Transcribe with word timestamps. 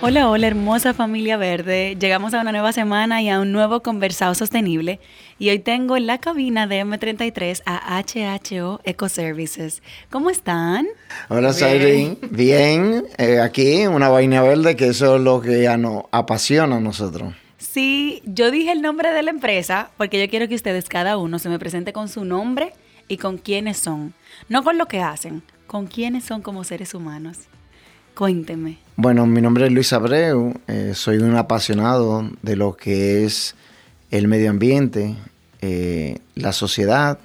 Hola, 0.00 0.30
hola 0.30 0.46
hermosa 0.46 0.94
familia 0.94 1.36
verde. 1.36 1.96
Llegamos 1.98 2.32
a 2.32 2.40
una 2.40 2.52
nueva 2.52 2.72
semana 2.72 3.20
y 3.20 3.28
a 3.28 3.40
un 3.40 3.50
nuevo 3.50 3.82
conversado 3.82 4.32
sostenible. 4.36 5.00
Y 5.40 5.50
hoy 5.50 5.58
tengo 5.58 5.96
en 5.96 6.06
la 6.06 6.18
cabina 6.18 6.68
de 6.68 6.84
M33 6.84 7.62
a 7.66 8.00
HHO 8.00 8.80
Ecoservices. 8.84 9.82
¿Cómo 10.08 10.30
están? 10.30 10.86
Hola, 11.28 11.52
Sayrin. 11.52 12.16
Bien, 12.30 13.06
eh, 13.18 13.40
aquí 13.40 13.88
una 13.88 14.08
vaina 14.08 14.40
verde 14.40 14.76
que 14.76 14.86
eso 14.86 15.16
es 15.16 15.22
lo 15.22 15.40
que 15.40 15.62
ya 15.62 15.76
nos 15.76 16.04
apasiona 16.12 16.76
a 16.76 16.80
nosotros. 16.80 17.34
Sí, 17.56 18.22
yo 18.24 18.52
dije 18.52 18.70
el 18.70 18.82
nombre 18.82 19.12
de 19.12 19.24
la 19.24 19.30
empresa 19.30 19.90
porque 19.96 20.20
yo 20.20 20.30
quiero 20.30 20.46
que 20.46 20.54
ustedes 20.54 20.88
cada 20.88 21.16
uno 21.16 21.40
se 21.40 21.48
me 21.48 21.58
presente 21.58 21.92
con 21.92 22.08
su 22.08 22.24
nombre 22.24 22.72
y 23.08 23.16
con 23.16 23.36
quiénes 23.36 23.78
son. 23.78 24.14
No 24.48 24.62
con 24.62 24.78
lo 24.78 24.86
que 24.86 25.00
hacen, 25.00 25.42
con 25.66 25.88
quiénes 25.88 26.22
son 26.22 26.40
como 26.40 26.62
seres 26.62 26.94
humanos. 26.94 27.48
Cuénteme. 28.18 28.78
Bueno, 28.96 29.26
mi 29.26 29.40
nombre 29.40 29.66
es 29.66 29.72
Luis 29.72 29.92
Abreu, 29.92 30.52
eh, 30.66 30.90
soy 30.96 31.18
un 31.18 31.36
apasionado 31.36 32.28
de 32.42 32.56
lo 32.56 32.76
que 32.76 33.24
es 33.24 33.54
el 34.10 34.26
medio 34.26 34.50
ambiente, 34.50 35.14
eh, 35.60 36.18
la 36.34 36.52
sociedad 36.52 37.20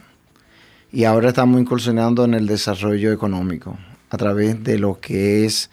y 0.91 1.05
ahora 1.05 1.29
estamos 1.29 1.59
incursionando 1.59 2.25
en 2.25 2.35
el 2.35 2.45
desarrollo 2.45 3.11
económico 3.11 3.75
a 4.11 4.17
través 4.17 4.63
de 4.63 4.77
lo 4.77 4.99
que 4.99 5.45
es 5.45 5.71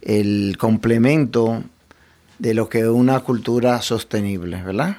el 0.00 0.56
complemento 0.60 1.64
de 2.38 2.54
lo 2.54 2.68
que 2.68 2.78
es 2.78 2.86
una 2.86 3.18
cultura 3.18 3.82
sostenible, 3.82 4.62
¿verdad? 4.62 4.98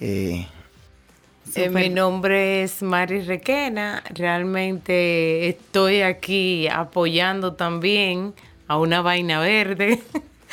Eh, 0.00 0.48
mi 1.70 1.90
nombre 1.90 2.64
es 2.64 2.82
Mari 2.82 3.20
Requena, 3.20 4.02
realmente 4.12 5.48
estoy 5.48 6.00
aquí 6.00 6.66
apoyando 6.66 7.52
también 7.52 8.34
a 8.66 8.78
una 8.78 9.00
vaina 9.00 9.40
verde 9.40 10.02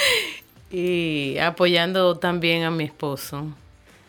y 0.71 1.37
apoyando 1.37 2.17
también 2.17 2.63
a 2.63 2.71
mi 2.71 2.85
esposo. 2.85 3.45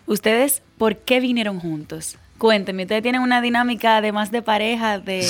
¿Ustedes 0.06 0.62
por 0.78 0.96
qué 0.96 1.20
vinieron 1.20 1.60
juntos? 1.60 2.16
Cuéntenme, 2.38 2.82
¿ustedes 2.82 3.02
tienen 3.02 3.22
una 3.22 3.40
dinámica 3.40 3.98
además 3.98 4.32
de 4.32 4.42
pareja, 4.42 4.98
de, 4.98 5.22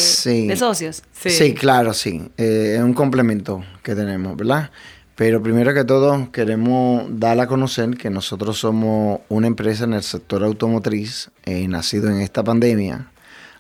socios? 0.57 1.03
Sí. 1.13 1.53
claro, 1.53 1.93
sí. 1.93 2.23
Eh, 2.39 2.77
es 2.79 2.83
un 2.83 2.95
complemento 2.95 3.63
que 3.83 3.95
tenemos, 3.95 4.35
¿verdad? 4.35 4.71
Pero 5.15 5.43
primero 5.43 5.75
que 5.75 5.85
todo 5.85 6.33
queremos 6.33 7.05
dar 7.11 7.39
a 7.39 7.47
conocer 7.47 7.99
que 7.99 8.09
nosotros 8.09 8.59
somos 8.59 9.21
una 9.29 9.47
empresa 9.47 9.85
en 9.85 9.93
el 9.93 10.03
sector 10.03 10.43
automotriz, 10.43 11.31
eh, 11.45 11.69
nacido 11.69 12.09
en 12.09 12.21
esta 12.23 12.43
pandemia. 12.43 13.09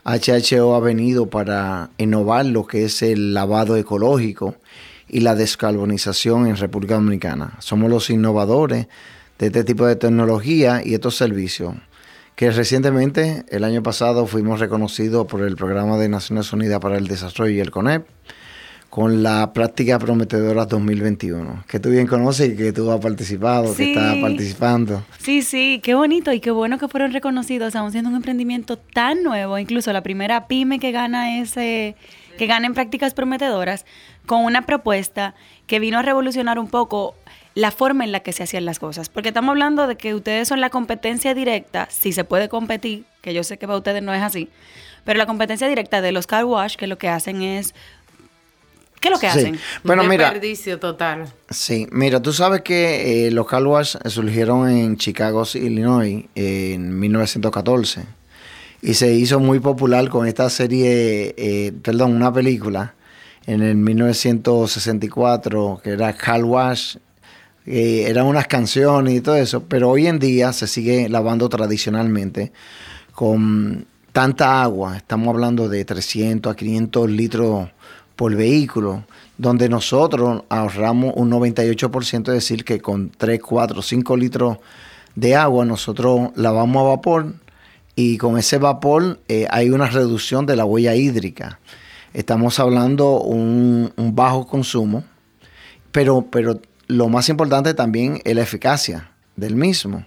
HHO 0.04 0.74
ha 0.74 0.80
venido 0.80 1.26
para 1.26 1.90
innovar 1.98 2.46
lo 2.46 2.66
que 2.66 2.86
es 2.86 3.02
el 3.02 3.34
lavado 3.34 3.76
ecológico 3.76 4.56
y 5.12 5.20
la 5.20 5.36
descarbonización 5.36 6.48
en 6.48 6.56
República 6.56 6.94
Dominicana. 6.94 7.52
Somos 7.60 7.88
los 7.88 8.10
innovadores 8.10 8.88
de 9.38 9.46
este 9.46 9.62
tipo 9.62 9.86
de 9.86 9.94
tecnología 9.94 10.82
y 10.84 10.94
estos 10.94 11.16
servicios 11.16 11.74
que 12.34 12.50
recientemente, 12.50 13.44
el 13.50 13.62
año 13.62 13.82
pasado, 13.82 14.26
fuimos 14.26 14.58
reconocidos 14.58 15.26
por 15.26 15.42
el 15.42 15.54
Programa 15.54 15.98
de 15.98 16.08
Naciones 16.08 16.52
Unidas 16.52 16.80
para 16.80 16.96
el 16.96 17.06
Desarrollo 17.06 17.52
y 17.52 17.60
el 17.60 17.70
CONEP 17.70 18.06
con 18.88 19.22
la 19.22 19.54
práctica 19.54 19.98
prometedora 19.98 20.66
2021, 20.66 21.64
que 21.66 21.80
tú 21.80 21.88
bien 21.88 22.06
conoces 22.06 22.52
y 22.52 22.56
que 22.56 22.74
tú 22.74 22.90
has 22.90 23.00
participado, 23.00 23.74
que 23.74 23.92
estás 23.92 24.16
participando. 24.18 25.02
Sí, 25.18 25.40
sí, 25.40 25.80
qué 25.82 25.94
bonito 25.94 26.30
y 26.30 26.40
qué 26.40 26.50
bueno 26.50 26.78
que 26.78 26.88
fueron 26.88 27.12
reconocidos, 27.12 27.74
aún 27.74 27.90
siendo 27.90 28.10
un 28.10 28.16
emprendimiento 28.16 28.76
tan 28.76 29.22
nuevo, 29.22 29.58
incluso 29.58 29.92
la 29.94 30.02
primera 30.02 30.46
pyme 30.46 30.78
que 30.78 30.92
gana 30.92 31.38
ese, 31.38 31.96
que 32.36 32.46
gana 32.46 32.66
en 32.66 32.74
prácticas 32.74 33.14
prometedoras, 33.14 33.84
con 34.26 34.44
una 34.44 34.62
propuesta 34.62 35.34
que 35.66 35.78
vino 35.78 35.98
a 35.98 36.02
revolucionar 36.02 36.58
un 36.58 36.68
poco 36.68 37.14
la 37.54 37.70
forma 37.70 38.04
en 38.04 38.12
la 38.12 38.20
que 38.20 38.32
se 38.32 38.42
hacían 38.42 38.64
las 38.64 38.78
cosas. 38.78 39.08
Porque 39.08 39.28
estamos 39.28 39.50
hablando 39.50 39.86
de 39.86 39.96
que 39.96 40.14
ustedes 40.14 40.48
son 40.48 40.60
la 40.60 40.70
competencia 40.70 41.34
directa, 41.34 41.88
si 41.90 42.12
se 42.12 42.24
puede 42.24 42.48
competir, 42.48 43.04
que 43.20 43.34
yo 43.34 43.44
sé 43.44 43.58
que 43.58 43.66
para 43.66 43.78
ustedes 43.78 44.02
no 44.02 44.14
es 44.14 44.22
así, 44.22 44.48
pero 45.04 45.18
la 45.18 45.26
competencia 45.26 45.68
directa 45.68 46.00
de 46.00 46.12
los 46.12 46.26
car 46.26 46.44
wash, 46.44 46.76
que 46.76 46.86
lo 46.86 46.98
que 46.98 47.08
hacen 47.08 47.42
es 47.42 47.74
¿Qué 49.02 49.08
es 49.08 49.14
lo 49.14 49.18
que 49.18 49.26
hacen? 49.26 49.58
Bueno, 49.82 50.04
mira. 50.04 50.30
Desperdicio 50.30 50.78
total. 50.78 51.26
Sí, 51.50 51.88
mira, 51.90 52.22
tú 52.22 52.32
sabes 52.32 52.60
que 52.60 53.26
eh, 53.26 53.30
los 53.32 53.48
car 53.48 53.66
wash 53.66 53.96
surgieron 54.06 54.70
en 54.70 54.96
Chicago, 54.96 55.42
Illinois, 55.54 56.26
en 56.36 57.00
1914. 57.00 58.04
Y 58.82 58.94
se 58.94 59.14
hizo 59.14 59.38
muy 59.38 59.60
popular 59.60 60.08
con 60.08 60.26
esta 60.26 60.50
serie, 60.50 61.36
eh, 61.38 61.72
perdón, 61.82 62.16
una 62.16 62.32
película 62.32 62.94
en 63.46 63.62
el 63.62 63.76
1964, 63.76 65.80
que 65.82 65.90
era 65.90 66.12
Car 66.12 66.44
Wash, 66.44 66.96
eran 67.64 68.26
unas 68.26 68.48
canciones 68.48 69.14
y 69.14 69.20
todo 69.20 69.36
eso, 69.36 69.62
pero 69.62 69.90
hoy 69.90 70.08
en 70.08 70.18
día 70.18 70.52
se 70.52 70.66
sigue 70.66 71.08
lavando 71.08 71.48
tradicionalmente 71.48 72.50
con 73.12 73.86
tanta 74.12 74.64
agua, 74.64 74.96
estamos 74.96 75.28
hablando 75.28 75.68
de 75.68 75.84
300 75.84 76.52
a 76.52 76.56
500 76.56 77.08
litros 77.08 77.68
por 78.16 78.34
vehículo, 78.34 79.04
donde 79.38 79.68
nosotros 79.68 80.42
ahorramos 80.48 81.14
un 81.16 81.30
98%, 81.30 82.28
es 82.28 82.34
decir, 82.34 82.64
que 82.64 82.80
con 82.80 83.10
3, 83.10 83.40
4, 83.40 83.80
5 83.80 84.16
litros 84.16 84.58
de 85.14 85.36
agua 85.36 85.64
nosotros 85.64 86.30
lavamos 86.34 86.80
a 86.80 86.88
vapor 86.88 87.34
y 87.94 88.18
con 88.18 88.38
ese 88.38 88.58
vapor 88.58 89.20
eh, 89.28 89.46
hay 89.50 89.70
una 89.70 89.86
reducción 89.86 90.46
de 90.46 90.56
la 90.56 90.64
huella 90.64 90.94
hídrica 90.94 91.58
estamos 92.14 92.58
hablando 92.58 93.20
un, 93.20 93.92
un 93.96 94.14
bajo 94.14 94.46
consumo, 94.46 95.04
pero, 95.90 96.26
pero 96.30 96.60
lo 96.86 97.08
más 97.08 97.28
importante 97.28 97.74
también 97.74 98.20
es 98.24 98.34
la 98.34 98.42
eficacia 98.42 99.10
del 99.36 99.56
mismo, 99.56 100.04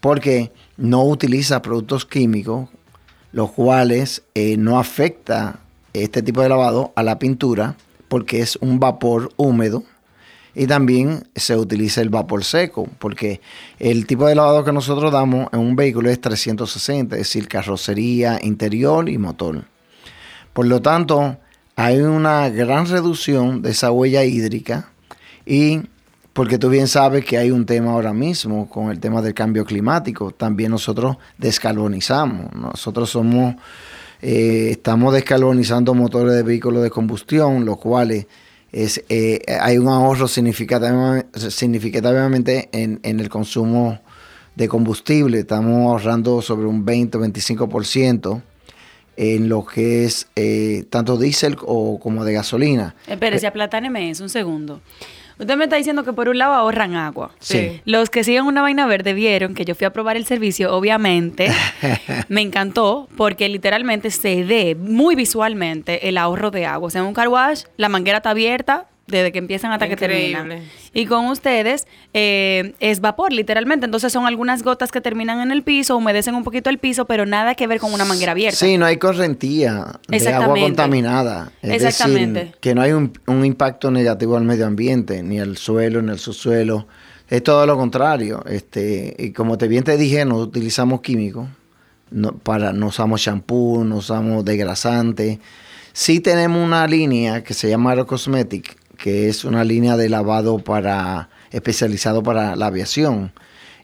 porque 0.00 0.52
no 0.76 1.04
utiliza 1.04 1.62
productos 1.62 2.04
químicos, 2.04 2.68
los 3.32 3.50
cuales 3.52 4.22
eh, 4.34 4.56
no 4.56 4.78
afecta 4.78 5.60
este 5.92 6.22
tipo 6.22 6.42
de 6.42 6.48
lavado 6.48 6.92
a 6.94 7.02
la 7.02 7.18
pintura, 7.18 7.76
porque 8.08 8.40
es 8.40 8.56
un 8.56 8.80
vapor 8.80 9.32
húmedo. 9.36 9.82
Y 10.58 10.66
también 10.66 11.22
se 11.36 11.56
utiliza 11.56 12.00
el 12.00 12.08
vapor 12.08 12.42
seco, 12.42 12.88
porque 12.98 13.40
el 13.78 14.08
tipo 14.08 14.26
de 14.26 14.34
lavado 14.34 14.64
que 14.64 14.72
nosotros 14.72 15.12
damos 15.12 15.46
en 15.52 15.60
un 15.60 15.76
vehículo 15.76 16.10
es 16.10 16.20
360, 16.20 17.14
es 17.14 17.20
decir, 17.20 17.46
carrocería, 17.46 18.40
interior 18.42 19.08
y 19.08 19.18
motor. 19.18 19.66
Por 20.52 20.66
lo 20.66 20.82
tanto, 20.82 21.36
hay 21.76 22.00
una 22.00 22.48
gran 22.48 22.86
reducción 22.86 23.62
de 23.62 23.70
esa 23.70 23.92
huella 23.92 24.24
hídrica 24.24 24.90
y 25.46 25.82
porque 26.32 26.58
tú 26.58 26.70
bien 26.70 26.88
sabes 26.88 27.24
que 27.24 27.38
hay 27.38 27.52
un 27.52 27.64
tema 27.64 27.92
ahora 27.92 28.12
mismo 28.12 28.68
con 28.68 28.90
el 28.90 28.98
tema 28.98 29.22
del 29.22 29.34
cambio 29.34 29.64
climático, 29.64 30.32
también 30.32 30.72
nosotros 30.72 31.18
descarbonizamos, 31.36 32.52
nosotros 32.56 33.10
somos, 33.10 33.54
eh, 34.20 34.70
estamos 34.72 35.14
descarbonizando 35.14 35.94
motores 35.94 36.34
de 36.34 36.42
vehículos 36.42 36.82
de 36.82 36.90
combustión, 36.90 37.64
los 37.64 37.78
cuales 37.78 38.26
es, 38.72 39.02
eh, 39.08 39.40
hay 39.60 39.78
un 39.78 39.88
ahorro 39.88 40.28
significativamente 40.28 42.68
en, 42.72 43.00
en 43.02 43.20
el 43.20 43.28
consumo 43.28 44.00
de 44.54 44.68
combustible, 44.68 45.38
estamos 45.38 45.86
ahorrando 45.86 46.42
sobre 46.42 46.66
un 46.66 46.84
20 46.84 47.16
o 47.16 47.20
25% 47.20 48.42
en 49.16 49.48
lo 49.48 49.64
que 49.66 50.04
es 50.04 50.28
eh, 50.36 50.84
tanto 50.90 51.16
diésel 51.16 51.56
o 51.62 51.98
como 52.00 52.24
de 52.24 52.32
gasolina. 52.32 52.94
Espérese, 53.06 53.46
aplatáneme 53.46 54.10
eso 54.10 54.22
un 54.22 54.28
segundo. 54.28 54.80
Usted 55.38 55.56
me 55.56 55.64
está 55.64 55.76
diciendo 55.76 56.04
que 56.04 56.12
por 56.12 56.28
un 56.28 56.38
lado 56.38 56.54
ahorran 56.54 56.94
agua. 56.94 57.30
Sí. 57.38 57.80
Los 57.84 58.10
que 58.10 58.24
siguen 58.24 58.44
una 58.44 58.62
vaina 58.62 58.86
verde 58.86 59.14
vieron 59.14 59.54
que 59.54 59.64
yo 59.64 59.74
fui 59.74 59.86
a 59.86 59.92
probar 59.92 60.16
el 60.16 60.24
servicio, 60.24 60.74
obviamente. 60.74 61.48
me 62.28 62.40
encantó 62.40 63.08
porque 63.16 63.48
literalmente 63.48 64.10
se 64.10 64.42
ve 64.44 64.74
muy 64.74 65.14
visualmente 65.14 66.08
el 66.08 66.18
ahorro 66.18 66.50
de 66.50 66.66
agua. 66.66 66.88
O 66.88 66.90
sea, 66.90 67.02
en 67.02 67.06
un 67.06 67.14
car 67.14 67.28
wash, 67.28 67.64
la 67.76 67.88
manguera 67.88 68.18
está 68.18 68.30
abierta, 68.30 68.86
desde 69.08 69.32
que 69.32 69.38
empiezan 69.38 69.72
hasta 69.72 69.88
que 69.88 69.96
terminan. 69.96 70.62
Y 70.94 71.06
con 71.06 71.26
ustedes 71.26 71.86
eh, 72.14 72.74
es 72.80 73.00
vapor, 73.00 73.32
literalmente. 73.32 73.86
Entonces 73.86 74.12
son 74.12 74.26
algunas 74.26 74.62
gotas 74.62 74.92
que 74.92 75.00
terminan 75.00 75.40
en 75.40 75.50
el 75.50 75.62
piso, 75.62 75.96
humedecen 75.96 76.34
un 76.34 76.44
poquito 76.44 76.70
el 76.70 76.78
piso, 76.78 77.06
pero 77.06 77.26
nada 77.26 77.54
que 77.54 77.66
ver 77.66 77.80
con 77.80 77.92
una 77.92 78.04
manguera 78.04 78.32
abierta. 78.32 78.58
Sí, 78.58 78.78
no 78.78 78.86
hay 78.86 78.98
correntía 78.98 79.98
de 80.08 80.28
agua 80.28 80.58
contaminada. 80.58 81.52
Es 81.62 81.82
Exactamente. 81.82 82.54
que 82.60 82.74
no 82.74 82.82
hay 82.82 82.92
un, 82.92 83.12
impacto 83.44 83.90
negativo 83.90 84.36
al 84.36 84.44
medio 84.44 84.66
ambiente, 84.66 85.22
ni 85.22 85.40
al 85.40 85.56
suelo, 85.56 86.02
ni 86.02 86.10
al 86.10 86.18
subsuelo. 86.18 86.86
Es 87.28 87.42
todo 87.42 87.66
lo 87.66 87.76
contrario. 87.76 88.44
Este, 88.46 89.14
y 89.18 89.32
como 89.32 89.58
te 89.58 89.68
bien 89.68 89.84
te 89.84 89.96
dije, 89.96 90.24
no 90.24 90.36
utilizamos 90.36 91.00
químicos. 91.00 91.48
No, 92.10 92.32
para, 92.32 92.72
no 92.72 92.86
usamos 92.86 93.20
shampoo, 93.20 93.84
no 93.84 93.96
usamos 93.96 94.44
degrasante. 94.44 95.38
Sí 95.92 96.20
tenemos 96.20 96.64
una 96.64 96.86
línea 96.86 97.42
que 97.42 97.54
se 97.54 97.68
llama 97.68 97.90
Aerocosmetic, 97.90 98.76
que 98.98 99.28
es 99.28 99.44
una 99.44 99.64
línea 99.64 99.96
de 99.96 100.08
lavado 100.08 100.58
para 100.58 101.30
especializado 101.50 102.22
para 102.22 102.56
la 102.56 102.66
aviación. 102.66 103.32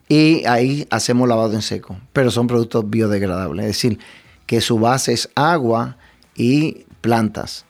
Y 0.07 0.45
ahí 0.45 0.85
hacemos 0.91 1.27
lavado 1.27 1.53
en 1.53 1.63
seco, 1.63 1.97
pero 2.13 2.29
son 2.29 2.45
productos 2.45 2.87
biodegradables, 2.87 3.65
es 3.65 3.71
decir, 3.71 3.99
que 4.45 4.61
su 4.61 4.77
base 4.77 5.13
es 5.13 5.29
agua 5.33 5.97
y 6.35 6.85
plantas. 7.01 7.65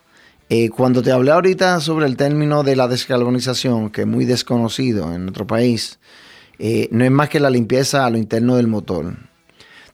Eh, 0.50 0.70
cuando 0.70 1.02
te 1.02 1.12
hablé 1.12 1.32
ahorita 1.32 1.80
sobre 1.80 2.06
el 2.06 2.18
término 2.18 2.64
de 2.64 2.76
la 2.76 2.88
descarbonización, 2.88 3.90
que 3.90 4.02
es 4.02 4.08
muy 4.08 4.26
desconocido 4.26 5.14
en 5.14 5.24
nuestro 5.24 5.48
país, 5.48 5.98
eh, 6.60 6.90
no 6.92 7.06
es 7.06 7.12
más 7.12 7.30
que 7.30 7.40
la 7.40 7.50
limpieza 7.50 8.06
a 8.06 8.10
lo 8.10 8.18
interno 8.18 8.58
del 8.58 8.68
motor. 8.68 9.16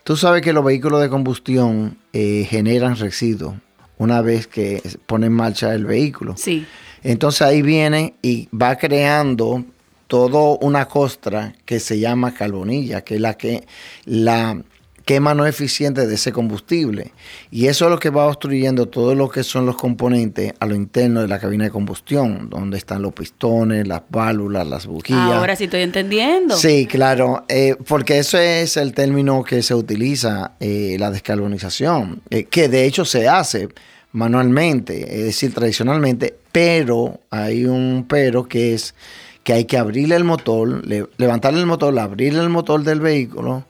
Tú 0.04 0.18
sabes 0.18 0.42
que 0.42 0.52
los 0.52 0.66
vehículos 0.66 1.00
de 1.00 1.10
combustión 1.10 2.00
eh, 2.12 2.48
generan 2.50 2.96
residuos 2.96 3.56
una 3.98 4.22
vez 4.22 4.48
que 4.48 4.82
pone 5.06 5.28
en 5.28 5.34
marcha 5.34 5.76
el 5.76 5.86
vehículo. 5.86 6.34
Sí. 6.36 6.66
Entonces 7.04 7.42
ahí 7.42 7.62
viene 7.62 8.16
y 8.22 8.48
va 8.56 8.76
creando 8.78 9.64
toda 10.08 10.58
una 10.62 10.88
costra 10.88 11.56
que 11.66 11.80
se 11.80 12.00
llama 12.00 12.34
carbonilla, 12.34 13.02
que 13.02 13.16
es 13.16 13.22
la 13.22 13.36
que 13.36 13.66
la 14.06 14.62
quema 15.06 15.34
no 15.34 15.46
eficiente 15.46 16.06
de 16.06 16.16
ese 16.16 16.32
combustible. 16.32 17.12
Y 17.50 17.68
eso 17.68 17.86
es 17.86 17.92
lo 17.92 18.00
que 18.00 18.10
va 18.10 18.28
obstruyendo 18.28 18.88
todo 18.88 19.16
lo 19.16 19.30
que 19.30 19.44
son 19.44 19.66
los 19.66 19.76
componentes 19.76 20.54
a 20.60 20.66
lo 20.66 20.76
interno 20.76 21.22
de 21.22 21.28
la 21.28 21.40
cabina 21.40 21.66
de 21.66 21.72
combustión, 21.72 22.50
donde 22.50 22.78
están 22.78 23.02
los 23.02 23.14
pistones, 23.14 23.88
las 23.88 24.02
válvulas, 24.10 24.68
las 24.68 24.86
bujías. 24.86 25.20
Ahora 25.20 25.56
sí 25.56 25.66
estoy 25.66 25.82
entendiendo. 25.82 26.56
Sí, 26.56 26.86
claro, 26.86 27.46
eh, 27.48 27.76
porque 27.88 28.20
eso 28.20 28.38
es 28.38 28.78
el 28.78 28.94
término 28.94 29.44
que 29.44 29.62
se 29.64 29.74
utiliza, 29.76 30.54
eh, 30.60 30.98
la 31.00 31.12
descarbonización, 31.12 32.22
eh, 32.30 32.46
que 32.46 32.68
de 32.70 32.86
hecho 32.86 33.06
se 33.06 33.28
hace 33.28 33.70
manualmente, 34.12 35.20
es 35.20 35.26
decir, 35.26 35.54
tradicionalmente, 35.54 36.36
pero 36.52 37.20
hay 37.30 37.66
un 37.66 38.06
pero 38.08 38.48
que 38.48 38.74
es 38.74 38.94
que 39.44 39.54
hay 39.54 39.66
que 39.66 39.78
abrirle 39.78 40.16
el 40.16 40.24
motor, 40.24 40.86
levantarle 41.18 41.60
el 41.60 41.66
motor, 41.66 41.98
abrirle 41.98 42.42
el 42.42 42.50
motor 42.50 42.84
del 42.84 43.00
vehículo, 43.00 43.66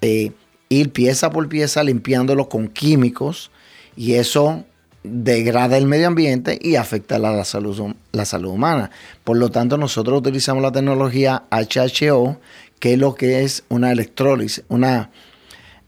eh, 0.00 0.32
ir 0.70 0.92
pieza 0.92 1.30
por 1.30 1.48
pieza 1.48 1.84
limpiándolo 1.84 2.48
con 2.48 2.68
químicos 2.68 3.50
y 3.96 4.14
eso 4.14 4.64
degrada 5.02 5.76
el 5.76 5.86
medio 5.86 6.06
ambiente 6.06 6.58
y 6.60 6.76
afecta 6.76 7.18
la, 7.18 7.32
la, 7.32 7.44
salud, 7.44 7.94
la 8.12 8.24
salud 8.24 8.50
humana. 8.50 8.90
Por 9.24 9.36
lo 9.36 9.50
tanto, 9.50 9.76
nosotros 9.76 10.20
utilizamos 10.20 10.62
la 10.62 10.72
tecnología 10.72 11.44
HHO, 11.50 12.38
que 12.78 12.94
es 12.94 12.98
lo 12.98 13.14
que 13.14 13.42
es 13.42 13.64
una 13.68 13.92
electrólisis, 13.92 14.64
una 14.68 15.10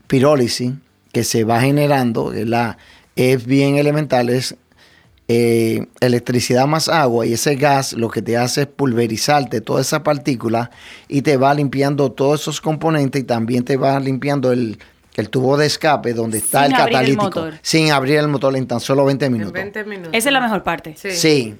pirólisis 0.07 0.73
que 1.13 1.25
se 1.25 1.45
va 1.45 1.61
generando, 1.61 2.33
la, 2.33 2.79
es 3.17 3.45
bien 3.45 3.77
elemental, 3.77 4.29
es 4.29 4.57
eh, 5.29 5.87
electricidad 6.01 6.67
más 6.67 6.89
agua 6.89 7.25
y 7.25 7.33
ese 7.33 7.55
gas 7.55 7.93
lo 7.93 8.11
que 8.11 8.21
te 8.21 8.37
hace 8.37 8.63
es 8.63 8.67
pulverizarte 8.67 9.61
toda 9.61 9.81
esa 9.81 10.03
partícula 10.03 10.71
y 11.09 11.23
te 11.23 11.37
va 11.37 11.55
limpiando 11.55 12.13
todos 12.13 12.43
esos 12.43 12.61
componentes 12.61 13.23
y 13.23 13.25
también 13.25 13.65
te 13.65 13.77
va 13.77 13.99
limpiando 14.01 14.53
el, 14.53 14.79
tubo 15.31 15.57
de 15.57 15.67
escape 15.67 16.13
donde 16.13 16.39
está 16.39 16.67
el 16.67 16.73
catalítico 16.73 17.51
sin 17.63 17.93
abrir 17.93 18.19
el 18.19 18.29
motor 18.29 18.57
en 18.57 18.67
tan 18.67 18.81
solo 18.81 19.05
20 19.05 19.31
minutos. 19.31 19.53
20 19.53 19.85
minutos. 19.85 20.11
Esa 20.13 20.29
es 20.29 20.33
la 20.33 20.41
mejor 20.41 20.63
parte. 20.65 20.97
Sí. 20.97 21.55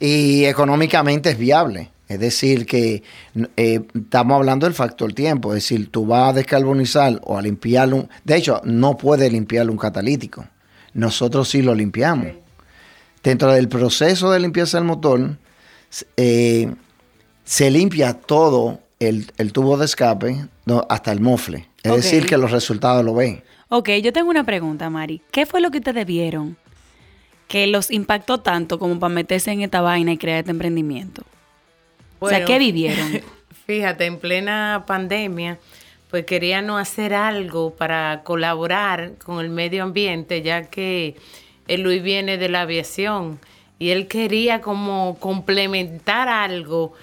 Y 0.00 0.44
económicamente 0.44 1.30
es 1.30 1.38
viable. 1.38 1.90
Es 2.08 2.18
decir, 2.20 2.66
que 2.66 3.02
eh, 3.56 3.80
estamos 3.94 4.36
hablando 4.36 4.66
del 4.66 4.74
factor 4.74 5.12
tiempo. 5.12 5.50
Es 5.54 5.62
decir, 5.62 5.90
tú 5.90 6.06
vas 6.06 6.30
a 6.30 6.32
descarbonizar 6.32 7.20
o 7.24 7.38
a 7.38 7.42
limpiar 7.42 7.92
un... 7.92 8.08
De 8.24 8.36
hecho, 8.36 8.60
no 8.64 8.96
puedes 8.96 9.30
limpiar 9.30 9.68
un 9.70 9.76
catalítico. 9.76 10.44
Nosotros 10.94 11.48
sí 11.48 11.62
lo 11.62 11.74
limpiamos. 11.74 12.28
Dentro 13.22 13.52
del 13.52 13.68
proceso 13.68 14.30
de 14.30 14.40
limpieza 14.40 14.78
del 14.78 14.86
motor, 14.86 15.36
eh, 16.16 16.72
se 17.44 17.70
limpia 17.70 18.14
todo 18.14 18.80
el, 19.00 19.26
tubo 19.52 19.76
de 19.76 19.84
escape 19.84 20.46
hasta 20.88 21.12
el 21.12 21.20
mofle. 21.20 21.68
Es 21.82 21.94
decir, 21.94 22.26
que 22.26 22.36
los 22.36 22.50
resultados 22.50 23.04
lo 23.04 23.14
ven. 23.14 23.42
Ok, 23.68 23.90
yo 24.02 24.12
tengo 24.12 24.30
una 24.30 24.44
pregunta, 24.44 24.90
Mari. 24.90 25.22
¿Qué 25.30 25.46
fue 25.46 25.60
lo 25.60 25.70
que 25.70 25.78
ustedes 25.78 26.06
vieron 26.06 26.56
que 27.48 27.66
los 27.66 27.90
impactó 27.90 28.40
tanto 28.40 28.78
como 28.78 28.98
para 28.98 29.14
meterse 29.14 29.50
en 29.52 29.62
esta 29.62 29.80
vaina 29.80 30.12
y 30.12 30.18
crear 30.18 30.40
este 30.40 30.50
emprendimiento? 30.50 31.22
o 32.18 32.28
sea, 32.28 32.44
¿qué 32.44 32.58
vivieron? 32.58 33.20
Fíjate, 33.66 34.06
en 34.06 34.18
plena 34.18 34.84
pandemia, 34.86 35.58
pues 36.10 36.24
queríamos 36.24 36.80
hacer 36.80 37.14
algo 37.14 37.74
para 37.74 38.22
colaborar 38.24 39.12
con 39.24 39.40
el 39.44 39.50
medio 39.50 39.82
ambiente, 39.82 40.42
ya 40.42 40.64
que 40.64 41.16
el 41.66 41.82
Luis 41.82 42.02
viene 42.02 42.38
de 42.38 42.48
la 42.48 42.62
aviación 42.62 43.38
y 43.78 43.90
él 43.90 44.08
quería 44.08 44.60
como 44.60 45.16
complementar 45.20 46.28
algo 46.28 46.94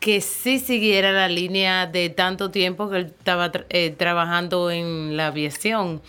que 0.00 0.20
sí 0.20 0.58
siguiera 0.58 1.12
la 1.12 1.28
línea 1.28 1.86
de 1.86 2.08
tanto 2.10 2.50
tiempo 2.50 2.90
que 2.90 2.96
él 2.96 3.06
estaba 3.06 3.52
eh, 3.68 3.94
trabajando 3.96 4.70
en 4.70 5.16
la 5.16 5.28
aviación. 5.28 6.00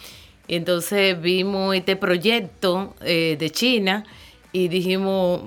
Y 0.48 0.56
entonces 0.56 1.22
vimos 1.22 1.76
este 1.76 1.96
proyecto 1.96 2.96
eh, 3.02 3.38
de 3.40 3.50
China 3.52 4.04
y 4.52 4.68
dijimos, 4.68 5.42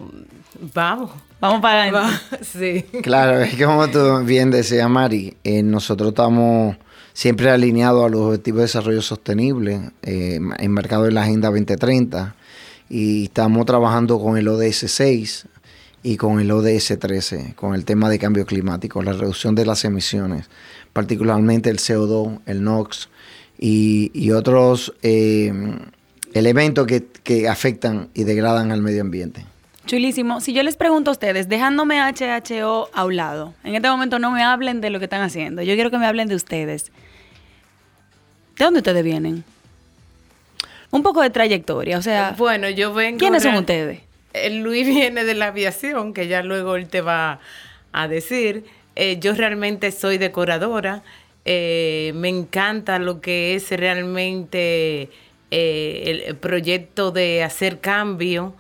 vamos. 0.75 1.11
Vamos 1.41 1.61
para 1.61 2.21
Sí. 2.41 2.83
Claro, 3.03 3.41
es 3.41 3.63
como 3.63 3.89
tú 3.89 4.25
bien 4.25 4.51
decías, 4.51 4.89
Mari, 4.89 5.37
eh, 5.45 5.63
nosotros 5.63 6.11
estamos 6.11 6.77
siempre 7.17 7.49
alineados 7.49 8.05
a 8.05 8.11
los 8.11 8.21
objetivos 8.21 8.59
de 8.59 8.65
desarrollo 8.65 9.01
sostenible, 9.01 9.91
enmarcados 10.03 11.09
en 11.09 11.15
la 11.15 11.23
Agenda 11.23 11.49
2030 11.49 12.35
y 12.91 13.25
estamos 13.25 13.65
trabajando 13.65 14.21
con 14.21 14.37
el 14.37 14.47
ODS 14.49 14.85
6 14.87 15.47
y 16.03 16.19
con 16.19 16.41
el 16.41 16.51
ODS 16.51 16.99
13, 16.99 17.55
con 17.57 17.75
el 17.75 17.87
tema 17.87 18.11
de 18.11 18.19
cambio 18.19 18.45
climático, 18.45 19.03
la 19.03 19.15
reducción 19.15 19.55
de 19.55 19.65
las 19.65 19.87
emisiones, 19.87 20.51
particularmente 20.93 21.71
el 21.71 21.79
CO2, 21.79 22.41
el 22.45 22.63
NOx 22.63 23.09
y, 23.59 24.31
otros 24.33 24.93
eh, 25.01 25.55
elementos 26.35 26.87
que, 26.87 27.07
que 27.25 27.49
afectan 27.49 28.11
y 28.13 28.25
degradan 28.25 28.73
al 28.73 28.83
medio 28.83 29.01
ambiente. 29.01 29.47
Chulísimo. 29.87 30.43
Si 30.43 30.53
yo 30.53 30.63
les 30.63 30.77
pregunto 30.77 31.11
a 31.11 31.13
ustedes, 31.13 31.49
dejándome 31.49 31.99
HHO 31.99 32.91
a 32.93 33.05
un 33.07 33.17
lado, 33.17 33.55
en 33.65 33.75
este 33.75 33.89
momento 33.89 34.19
no 34.19 34.33
me 34.33 34.43
hablen 34.43 34.83
de 34.83 34.91
lo 34.91 34.99
que 34.99 35.07
están 35.07 35.23
haciendo, 35.23 35.63
yo 35.63 35.75
quiero 35.77 35.91
que 35.91 35.97
me 35.97 36.05
hablen 36.05 36.29
de 36.29 36.35
ustedes. 36.35 36.93
¿De 38.59 38.65
dónde 38.65 38.79
ustedes 38.79 39.05
vienen? 39.05 39.45
un 40.97 41.03
poco 41.03 41.23
de 41.23 41.31
trayectoria, 41.31 41.99
o 41.99 42.03
sea... 42.03 42.35
Bueno, 42.37 42.69
yo 42.71 42.93
vengo... 42.95 43.19
¿Quiénes 43.19 43.43
son 43.43 43.55
ustedes? 43.57 44.01
El 44.33 44.61
Luis 44.61 44.87
viene 44.87 45.25
de 45.25 45.35
la 45.35 45.49
aviación, 45.49 46.15
que 46.15 46.27
ya 46.29 46.43
luego 46.43 46.77
él 46.77 46.89
te 46.89 47.01
va 47.01 47.41
a 47.93 48.09
decir. 48.09 48.65
Eh, 48.95 49.19
yo 49.21 49.35
realmente 49.35 49.93
soy 49.93 50.19
decoradora. 50.19 51.03
Eh, 51.45 52.13
me 52.15 52.29
encanta 52.29 52.99
lo 52.99 53.21
que 53.21 53.55
es 53.55 53.71
realmente 53.71 55.11
eh, 55.51 56.25
el 56.27 56.37
proyecto 56.37 57.13
de 57.13 57.43
hacer 57.43 57.81
cambio. 57.81 58.55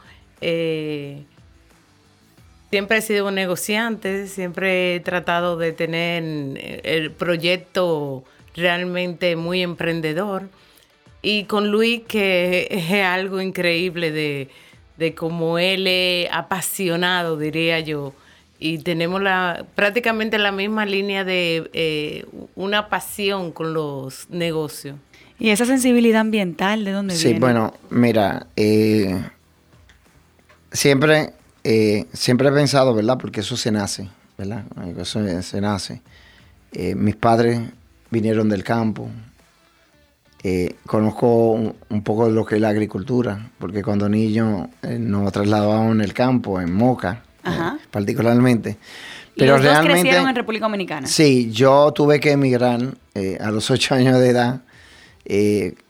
siempre 2.71 2.99
he 2.99 3.03
sido 3.03 3.29
un 3.29 3.35
negociante, 3.35 4.27
siempre 4.27 4.97
he 4.97 5.01
tratado 5.01 5.57
de 5.57 5.73
tener 5.73 6.23
el 6.85 7.11
proyecto 7.13 8.25
realmente 8.57 9.37
muy 9.37 9.63
emprendedor. 9.63 10.49
Y 11.23 11.45
con 11.45 11.71
Luis, 11.71 12.03
que 12.07 12.69
es 12.71 12.91
algo 13.05 13.41
increíble 13.41 14.13
de, 14.13 14.49
de 14.97 15.15
cómo 15.15 15.59
él 15.59 15.87
es 15.87 16.29
apasionado, 16.33 17.37
diría 17.37 17.81
yo. 17.81 18.13
Y 18.59 18.79
tenemos 18.79 19.23
la, 19.23 19.67
prácticamente 19.75 20.39
la 20.39 20.53
misma 20.53 20.87
línea 20.87 21.25
de 21.25 21.71
eh, 21.73 22.25
una 22.55 22.89
pasión 22.89 23.53
con 23.53 23.75
los 23.75 24.31
negocios. 24.31 24.97
¿Y 25.39 25.51
esa 25.51 25.67
sensibilidad 25.67 26.23
ambiental 26.23 26.85
de 26.85 26.93
dónde 26.93 27.15
viene? 27.15 27.35
Sí, 27.35 27.39
bueno, 27.39 27.75
mira, 27.91 28.47
eh, 28.57 29.23
siempre 30.73 31.35
eh, 31.69 32.07
siempre 32.13 32.49
he 32.49 32.53
pensado, 32.53 32.95
¿verdad? 32.95 33.19
Porque 33.19 33.41
eso 33.41 33.57
se 33.57 33.73
nace, 33.73 34.09
¿verdad? 34.39 34.63
Eso 35.01 35.43
se 35.43 35.61
nace. 35.61 36.01
Eh, 36.71 36.95
mis 36.95 37.17
padres 37.17 37.59
vinieron 38.11 38.49
del 38.49 38.65
campo. 38.65 39.09
Eh, 40.43 40.77
conozco 40.87 41.53
un, 41.89 42.03
poco 42.05 42.27
de 42.27 42.33
lo 42.33 42.45
que 42.45 42.57
es 42.57 42.61
la 42.61 42.69
agricultura, 42.69 43.51
porque 43.59 43.83
cuando 43.83 44.09
niño 44.09 44.71
nos 44.83 45.33
trasladábamos 45.33 45.95
en 45.95 46.01
el 46.03 46.13
campo, 46.13 46.61
en 46.61 46.73
Moca, 46.73 47.23
particularmente. 47.91 48.77
Pero 49.37 49.55
¿Y 49.55 49.57
los 49.57 49.63
realmente, 49.63 50.01
crecieron 50.01 50.29
en 50.29 50.37
República 50.37 50.67
Dominicana? 50.67 51.07
Sí, 51.07 51.51
yo 51.51 51.93
tuve 51.93 52.21
que 52.21 52.33
emigrar 52.33 52.81
a 53.41 53.51
los 53.51 53.71
ocho 53.71 53.95
años 53.95 54.19
de 54.21 54.29
edad 54.29 54.61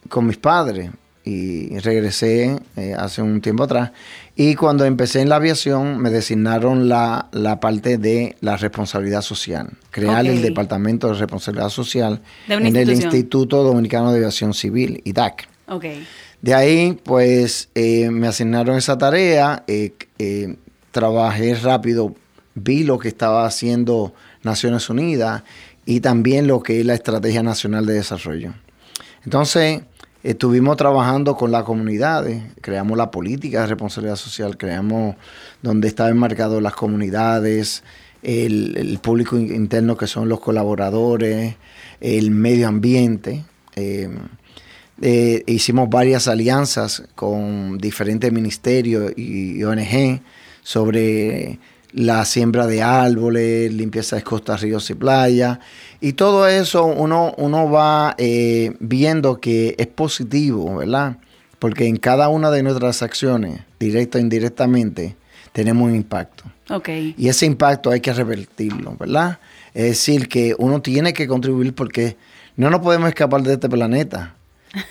con 0.08 0.26
mis 0.26 0.38
padres 0.38 0.90
y 1.26 1.76
regresé 1.80 2.56
eh, 2.76 2.94
hace 2.96 3.20
un 3.20 3.40
tiempo 3.40 3.64
atrás. 3.64 3.90
Y 4.38 4.54
cuando 4.54 4.84
empecé 4.84 5.22
en 5.22 5.30
la 5.30 5.36
aviación 5.36 5.98
me 5.98 6.10
designaron 6.10 6.90
la, 6.90 7.30
parte 7.58 7.96
de 7.96 8.36
la 8.42 8.58
responsabilidad 8.58 9.22
social, 9.22 9.70
crear 9.90 10.26
el 10.26 10.42
Departamento 10.42 11.08
de 11.08 11.14
Responsabilidad 11.14 11.70
Social 11.70 12.20
en 12.46 12.76
el 12.76 12.90
Instituto 12.90 13.62
Dominicano 13.62 14.12
de 14.12 14.18
Aviación 14.18 14.52
Civil, 14.52 15.00
IDAC. 15.04 15.48
Okay. 15.66 16.06
De 16.42 16.54
ahí, 16.54 16.98
pues, 17.02 17.70
eh, 17.74 18.10
me 18.10 18.28
asignaron 18.28 18.76
esa 18.76 18.98
tarea, 18.98 19.64
eh, 19.66 19.94
trabajé 20.92 21.54
rápido, 21.54 22.14
vi 22.54 22.84
lo 22.84 22.98
que 22.98 23.08
estaba 23.08 23.46
haciendo 23.46 24.14
Naciones 24.42 24.90
Unidas 24.90 25.44
y 25.86 26.00
también 26.00 26.46
lo 26.46 26.62
que 26.62 26.80
es 26.80 26.86
la 26.86 26.92
Estrategia 26.92 27.42
Nacional 27.42 27.86
de 27.86 27.94
Desarrollo. 27.94 28.52
Entonces, 29.24 29.80
Estuvimos 30.26 30.76
trabajando 30.76 31.36
con 31.36 31.52
las 31.52 31.62
comunidades, 31.62 32.42
creamos 32.60 32.98
la 32.98 33.12
política 33.12 33.60
de 33.60 33.68
responsabilidad 33.68 34.16
social, 34.16 34.56
creamos 34.56 35.14
donde 35.62 35.86
estaban 35.86 36.14
enmarcado 36.14 36.60
las 36.60 36.74
comunidades, 36.74 37.84
el, 38.24 38.98
público 39.00 39.38
interno 39.38 39.96
que 39.96 40.08
son 40.08 40.28
los 40.28 40.40
colaboradores, 40.40 41.54
el 42.00 42.32
medio 42.32 42.66
ambiente. 42.66 43.44
Eh, 43.76 44.10
eh, 45.00 45.44
hicimos 45.46 45.88
varias 45.88 46.26
alianzas 46.26 47.04
con 47.14 47.78
diferentes 47.78 48.32
ministerios 48.32 49.12
y 49.16 49.62
ONG 49.62 50.22
sobre 50.60 51.60
la 51.92 52.24
siembra 52.24 52.66
de 52.66 52.82
árboles, 52.82 53.72
limpieza 53.72 54.16
de 54.16 54.22
costas, 54.22 54.60
ríos 54.60 54.88
y 54.90 54.94
playas. 54.94 55.58
Y 56.00 56.12
todo 56.12 56.46
eso 56.46 56.84
uno, 56.84 57.34
uno 57.38 57.70
va 57.70 58.14
eh, 58.18 58.74
viendo 58.80 59.40
que 59.40 59.74
es 59.78 59.86
positivo, 59.86 60.76
¿verdad? 60.76 61.16
Porque 61.58 61.86
en 61.86 61.96
cada 61.96 62.28
una 62.28 62.50
de 62.50 62.62
nuestras 62.62 63.02
acciones, 63.02 63.60
directa 63.80 64.18
o 64.18 64.20
indirectamente, 64.20 65.16
tenemos 65.52 65.88
un 65.88 65.94
impacto. 65.94 66.44
Okay. 66.68 67.14
Y 67.16 67.28
ese 67.28 67.46
impacto 67.46 67.90
hay 67.90 68.00
que 68.00 68.12
revertirlo, 68.12 68.96
¿verdad? 68.98 69.38
Es 69.72 69.84
decir, 69.84 70.28
que 70.28 70.54
uno 70.58 70.82
tiene 70.82 71.12
que 71.12 71.26
contribuir 71.26 71.74
porque 71.74 72.16
no 72.56 72.70
nos 72.70 72.80
podemos 72.80 73.08
escapar 73.08 73.42
de 73.42 73.54
este 73.54 73.68
planeta. 73.68 74.35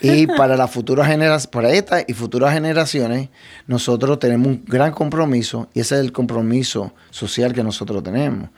Y 0.01 0.27
para 0.27 0.57
las 0.57 0.71
futuras 0.71 1.07
generaciones, 1.07 1.47
para 1.47 1.71
esta 1.71 2.03
y 2.07 2.13
futuras 2.13 2.53
generaciones, 2.53 3.29
nosotros 3.67 4.19
tenemos 4.19 4.47
un 4.47 4.63
gran 4.65 4.91
compromiso 4.91 5.67
y 5.73 5.81
ese 5.81 5.95
es 5.95 6.01
el 6.01 6.11
compromiso 6.11 6.93
social 7.11 7.53
que 7.53 7.63
nosotros 7.63 8.03
tenemos. 8.03 8.49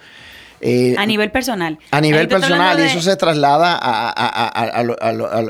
Eh, 0.59 0.95
a 0.97 1.05
nivel 1.05 1.31
personal. 1.31 1.77
A 1.91 2.01
nivel 2.01 2.27
personal, 2.27 2.79
y 2.79 2.83
eso 2.83 3.01
se 3.01 3.15
traslada 3.15 3.77
a, 3.79 4.83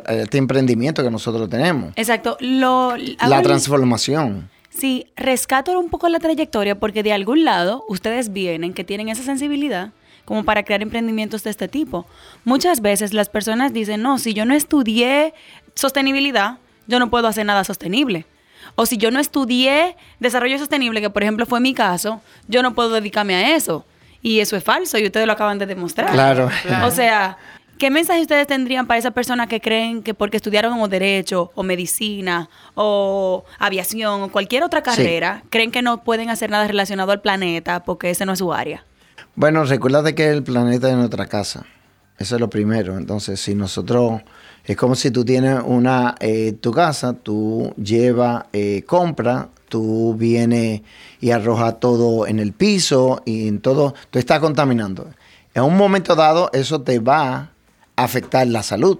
este 0.10 0.38
emprendimiento 0.38 1.04
que 1.04 1.10
nosotros 1.10 1.50
tenemos. 1.50 1.94
Exacto. 1.96 2.38
Lo, 2.42 2.96
la 2.98 3.42
transformación. 3.42 4.50
Sí, 4.70 5.08
rescato 5.16 5.78
un 5.80 5.90
poco 5.90 6.08
la 6.10 6.20
trayectoria 6.20 6.80
porque 6.80 7.02
de 7.04 7.14
algún 7.14 7.46
lado 7.46 7.84
ustedes 7.88 8.32
vienen 8.32 8.74
que 8.74 8.84
tienen 8.84 9.10
esa 9.10 9.24
sensibilidad 9.24 9.92
como 10.24 10.44
para 10.44 10.64
crear 10.64 10.82
emprendimientos 10.82 11.44
de 11.44 11.52
este 11.52 11.70
tipo. 11.70 12.06
Muchas 12.44 12.82
veces 12.82 13.14
las 13.14 13.30
personas 13.30 13.72
dicen, 13.72 14.02
no, 14.02 14.20
si 14.20 14.34
yo 14.34 14.46
no 14.46 14.54
estudié 14.54 15.34
sostenibilidad, 15.78 16.58
yo 16.88 17.00
no 17.00 17.10
puedo 17.10 17.28
hacer 17.28 17.46
nada 17.46 17.64
sostenible. 17.64 18.26
O 18.76 18.86
si 18.86 18.98
yo 18.98 19.12
no 19.12 19.20
estudié 19.20 19.96
desarrollo 20.20 20.58
sostenible, 20.60 21.02
que 21.02 21.10
por 21.10 21.24
ejemplo 21.24 21.46
fue 21.46 21.60
mi 21.60 21.74
caso, 21.74 22.22
yo 22.48 22.62
no 22.62 22.74
puedo 22.76 22.90
dedicarme 22.90 23.36
a 23.36 23.56
eso. 23.56 23.86
Y 24.22 24.40
eso 24.40 24.56
es 24.56 24.64
falso 24.64 24.98
y 24.98 25.06
ustedes 25.06 25.28
lo 25.28 25.34
acaban 25.34 25.58
de 25.58 25.66
demostrar. 25.66 26.12
Claro. 26.12 26.50
O 26.84 26.92
sea, 26.92 27.38
¿qué 27.78 27.90
mensaje 27.90 28.22
ustedes 28.22 28.48
tendrían 28.48 28.88
para 28.88 28.98
esas 28.98 29.14
personas 29.14 29.48
que 29.48 29.62
creen 29.62 30.04
que 30.04 30.14
porque 30.14 30.38
estudiaron 30.38 30.80
o 30.82 30.88
derecho 30.88 31.52
o 31.56 31.64
medicina 31.64 32.50
o 32.76 33.46
aviación 33.60 34.24
o 34.24 34.32
cualquier 34.32 34.64
otra 34.64 34.82
carrera, 34.82 35.44
creen 35.50 35.72
que 35.72 35.82
no 35.82 36.04
pueden 36.04 36.30
hacer 36.30 36.50
nada 36.50 36.68
relacionado 36.68 37.12
al 37.12 37.22
planeta 37.22 37.84
porque 37.84 38.10
ese 38.10 38.26
no 38.26 38.34
es 38.34 38.40
su 38.40 38.54
área? 38.54 38.84
Bueno, 39.36 39.64
recuerda 39.66 40.14
que 40.14 40.30
el 40.30 40.44
planeta 40.44 40.90
es 40.90 40.96
nuestra 40.96 41.28
casa. 41.28 41.66
Eso 42.18 42.36
es 42.36 42.42
lo 42.42 42.50
primero. 42.50 42.98
Entonces, 42.98 43.40
si 43.40 43.54
nosotros, 43.54 44.22
es 44.68 44.76
como 44.76 44.96
si 44.96 45.12
tú 45.12 45.24
tienes 45.24 45.62
una, 45.66 46.16
eh, 46.20 46.52
tu 46.60 46.74
casa, 46.74 47.14
tú 47.14 47.74
llevas, 47.82 48.44
eh, 48.52 48.84
compra, 48.86 49.48
tú 49.70 50.14
vienes 50.16 50.82
y 51.22 51.32
arrojas 51.32 51.80
todo 51.80 52.28
en 52.28 52.40
el 52.40 52.52
piso 52.52 53.24
y 53.26 53.48
en 53.48 53.62
todo, 53.62 53.96
tú 54.12 54.20
estás 54.20 54.42
contaminando. 54.42 55.08
En 55.54 55.64
un 55.64 55.78
momento 55.78 56.16
dado, 56.16 56.50
eso 56.52 56.82
te 56.82 57.00
va 57.00 57.50
a 57.96 58.04
afectar 58.04 58.46
la 58.46 58.62
salud. 58.62 59.00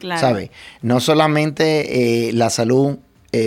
Claro. 0.00 0.20
¿Sabes? 0.20 0.50
No 0.82 0.98
solamente 0.98 2.28
eh, 2.28 2.32
la 2.32 2.50
salud 2.50 2.98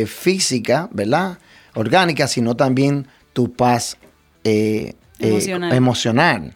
física, 0.06 0.90
¿verdad? 0.92 1.38
Orgánica, 1.74 2.28
sino 2.28 2.58
también 2.58 3.08
tu 3.32 3.54
paz 3.54 3.98
emocional. 4.44 5.74
emocional. 5.74 6.56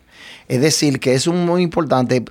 Es 0.49 0.59
decir, 0.59 0.99
que 0.99 1.13
es 1.13 1.29
muy 1.29 1.61
importante 1.61 2.25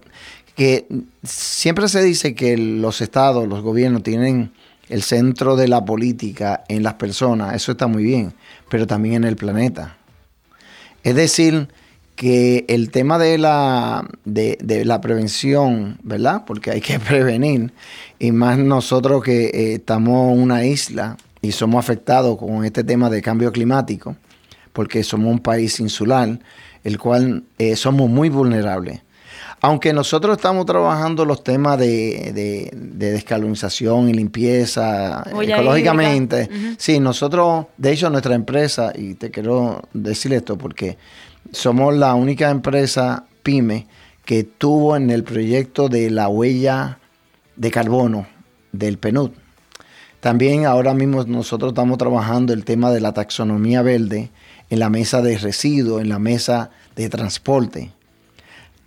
que 0.57 0.87
siempre 1.23 1.89
se 1.89 2.03
dice 2.03 2.35
que 2.35 2.57
los 2.57 3.01
estados, 3.01 3.49
los 3.49 3.63
gobiernos 3.63 4.03
tienen 4.03 4.53
el 4.89 5.03
centro 5.03 5.57
de 5.57 5.69
la 5.69 5.85
política 5.85 6.65
en 6.69 6.83
las 6.83 6.95
personas, 6.95 7.55
eso 7.55 7.73
está 7.73 7.87
muy 7.87 8.03
bien, 8.03 8.35
pero 8.69 8.87
también 8.87 9.15
en 9.15 9.25
el 9.25 9.37
planeta. 9.37 9.97
Es 11.03 11.15
decir, 11.15 11.69
que 12.21 12.67
el 12.69 12.91
tema 12.91 13.19
de 13.19 13.39
la, 13.39 14.07
de, 14.27 14.85
la 14.85 15.01
prevención, 15.01 15.99
¿verdad? 16.03 16.45
Porque 16.47 16.71
hay 16.71 16.83
que 16.83 16.99
prevenir, 17.09 17.73
y 18.19 18.33
más 18.33 18.59
nosotros 18.59 19.23
que 19.23 19.47
eh, 19.47 19.75
estamos 19.77 20.35
en 20.35 20.43
una 20.43 20.65
isla 20.67 21.17
y 21.41 21.53
somos 21.53 21.83
afectados 21.83 22.37
con 22.37 22.65
este 22.67 22.85
tema 22.85 23.09
de 23.09 23.23
cambio 23.23 23.51
climático, 23.53 24.17
porque 24.75 25.03
somos 25.03 25.33
un 25.33 25.39
país 25.39 25.81
insular, 25.81 26.39
el 26.85 26.99
cual 26.99 27.45
eh, 27.59 27.75
somos 27.77 28.11
muy 28.11 28.29
vulnerables. 28.29 29.01
Aunque 29.63 29.93
nosotros 29.93 30.37
estamos 30.37 30.65
trabajando 30.65 31.25
los 31.25 31.45
temas 31.45 31.79
de, 31.79 32.33
de, 32.73 33.13
descalonización 33.13 34.09
y 34.09 34.15
limpieza 34.15 35.23
ecológicamente, 35.31 36.49
sí, 36.79 36.99
nosotros, 36.99 37.67
de 37.77 37.93
hecho, 37.93 38.09
nuestra 38.09 38.35
empresa, 38.35 38.93
y 38.95 39.15
te 39.15 39.31
quiero 39.31 39.83
decir 39.93 40.33
esto 40.33 40.57
porque 40.57 40.97
somos 41.53 41.95
la 41.95 42.15
única 42.15 42.51
empresa 42.51 43.25
pyme 43.43 43.87
que 44.25 44.45
tuvo 44.45 44.97
en 44.97 45.11
el 45.11 45.25
proyecto 45.25 45.89
de 45.89 46.11
la 46.11 46.29
huella 46.29 46.99
de 47.57 47.71
carbono 47.71 48.27
del 48.73 48.97
PNUD. 48.97 49.31
También 50.21 50.67
ahora 50.67 50.95
mismo 50.95 51.25
nosotros 51.25 51.73
estamos 51.73 51.99
trabajando 51.99 52.53
el 52.53 52.65
tema 52.65 52.91
de 52.91 53.01
la 53.01 53.13
taxonomía 53.13 53.83
verde 53.83 54.31
en 54.69 54.79
la 54.79 54.91
mesa 54.91 55.23
de 55.23 55.37
residuos, 55.39 56.03
en 56.03 56.11
la 56.11 56.19
mesa 56.19 56.71
de 56.95 57.09
transporte. 57.09 57.93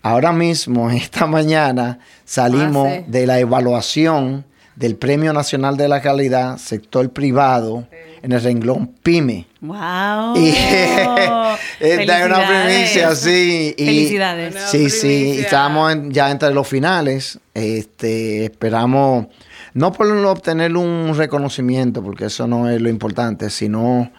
Ahora 0.03 0.33
mismo, 0.33 0.91
esta 0.91 1.25
mañana, 1.25 1.99
salimos 2.25 2.89
ah, 2.91 3.03
de 3.07 3.25
la 3.25 3.39
evaluación 3.39 4.45
del 4.75 4.97
Premio 4.97 5.31
Nacional 5.31 5.77
de 5.77 5.87
la 5.87 6.01
Calidad, 6.01 6.57
sector 6.57 7.09
privado, 7.11 7.87
en 8.21 8.31
el 8.31 8.41
renglón 8.41 8.87
PYME. 9.01 9.47
¡Wow! 9.61 10.35
Y 10.35 10.49
esta 11.79 12.19
es 12.19 12.25
una 12.25 12.47
primicia, 12.47 13.15
sí. 13.15 13.73
Felicidades. 13.77 14.55
sí, 14.69 14.89
sí, 14.89 15.39
estamos 15.39 15.95
ya 16.09 16.31
entre 16.31 16.53
los 16.53 16.67
finales. 16.67 17.39
Este, 17.53 18.45
esperamos, 18.45 19.27
no 19.73 19.93
por 19.93 20.07
obtener 20.07 20.75
un 20.75 21.13
reconocimiento, 21.15 22.03
porque 22.03 22.25
eso 22.25 22.45
no 22.45 22.69
es 22.69 22.81
lo 22.81 22.89
importante, 22.89 23.49
sino 23.49 24.11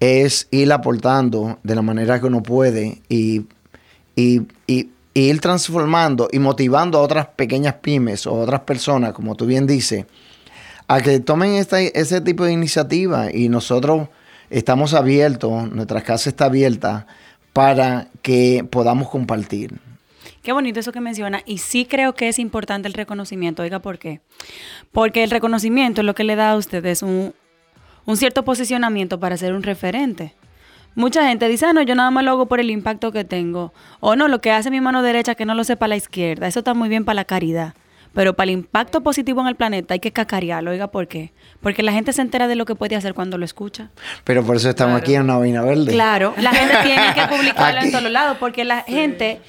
es 0.00 0.48
ir 0.50 0.72
aportando 0.72 1.60
de 1.62 1.76
la 1.76 1.82
manera 1.82 2.18
que 2.18 2.26
uno 2.26 2.42
puede 2.42 3.02
y, 3.08 3.46
ir 5.14 5.40
transformando 5.40 6.28
y 6.32 6.38
motivando 6.38 6.98
a 6.98 7.02
otras 7.02 7.26
pequeñas 7.26 7.74
pymes 7.74 8.26
o 8.26 8.34
otras 8.34 8.60
personas, 8.60 9.12
como 9.12 9.34
tú 9.34 9.46
bien 9.46 9.66
dices, 9.66 10.06
a 10.88 11.00
que 11.00 11.20
tomen 11.20 11.54
ese 11.54 12.20
tipo 12.20 12.44
de 12.44 12.52
iniciativa 12.52 13.30
y 13.32 13.48
nosotros 13.48 14.08
estamos 14.50 14.94
abiertos, 14.94 15.70
nuestra 15.70 16.02
casa 16.02 16.30
está 16.30 16.46
abierta 16.46 17.06
para 17.52 18.08
que 18.22 18.66
podamos 18.68 19.08
compartir. 19.08 19.78
Qué 20.42 20.52
bonito 20.52 20.80
eso 20.80 20.92
que 20.92 21.00
menciona. 21.00 21.42
Y 21.46 21.58
sí 21.58 21.84
creo 21.84 22.14
que 22.14 22.28
es 22.28 22.38
importante 22.38 22.88
el 22.88 22.94
reconocimiento. 22.94 23.62
Oiga, 23.62 23.78
¿por 23.78 23.98
qué? 23.98 24.20
Porque 24.90 25.22
el 25.22 25.30
reconocimiento 25.30 26.00
es 26.00 26.04
lo 26.04 26.14
que 26.14 26.24
le 26.24 26.34
da 26.34 26.50
a 26.50 26.56
ustedes 26.56 27.02
un, 27.02 27.32
un 28.06 28.16
cierto 28.16 28.44
posicionamiento 28.44 29.20
para 29.20 29.36
ser 29.36 29.52
un 29.52 29.62
referente. 29.62 30.34
Mucha 30.94 31.26
gente 31.26 31.48
dice, 31.48 31.66
ah, 31.66 31.72
no, 31.72 31.82
yo 31.82 31.94
nada 31.94 32.10
más 32.10 32.24
lo 32.24 32.32
hago 32.32 32.46
por 32.46 32.60
el 32.60 32.70
impacto 32.70 33.12
que 33.12 33.24
tengo. 33.24 33.72
O 34.00 34.14
no, 34.16 34.28
lo 34.28 34.40
que 34.40 34.50
hace 34.50 34.70
mi 34.70 34.80
mano 34.80 35.02
derecha 35.02 35.34
que 35.34 35.46
no 35.46 35.54
lo 35.54 35.64
sepa 35.64 35.88
la 35.88 35.96
izquierda. 35.96 36.46
Eso 36.46 36.60
está 36.60 36.74
muy 36.74 36.88
bien 36.88 37.04
para 37.04 37.14
la 37.14 37.24
caridad. 37.24 37.74
Pero 38.14 38.34
para 38.34 38.44
el 38.44 38.50
impacto 38.50 39.02
positivo 39.02 39.40
en 39.40 39.46
el 39.46 39.56
planeta 39.56 39.94
hay 39.94 40.00
que 40.00 40.12
cacarearlo. 40.12 40.70
Oiga, 40.70 40.88
¿por 40.88 41.08
qué? 41.08 41.32
Porque 41.62 41.82
la 41.82 41.92
gente 41.92 42.12
se 42.12 42.20
entera 42.20 42.46
de 42.46 42.56
lo 42.56 42.66
que 42.66 42.74
puede 42.74 42.94
hacer 42.94 43.14
cuando 43.14 43.38
lo 43.38 43.44
escucha. 43.44 43.90
Pero 44.24 44.44
por 44.44 44.56
eso 44.56 44.68
estamos 44.68 45.00
aquí 45.00 45.14
en 45.14 45.22
una 45.22 45.38
vaina 45.38 45.62
verde. 45.62 45.92
Claro, 45.92 46.34
la 46.36 46.52
gente 46.52 46.76
tiene 46.82 47.14
que 47.14 47.26
publicarlo 47.34 47.80
en 47.80 47.90
todos 47.90 48.10
lados. 48.10 48.36
Porque 48.38 48.64
la 48.64 48.82
gente, 48.82 49.40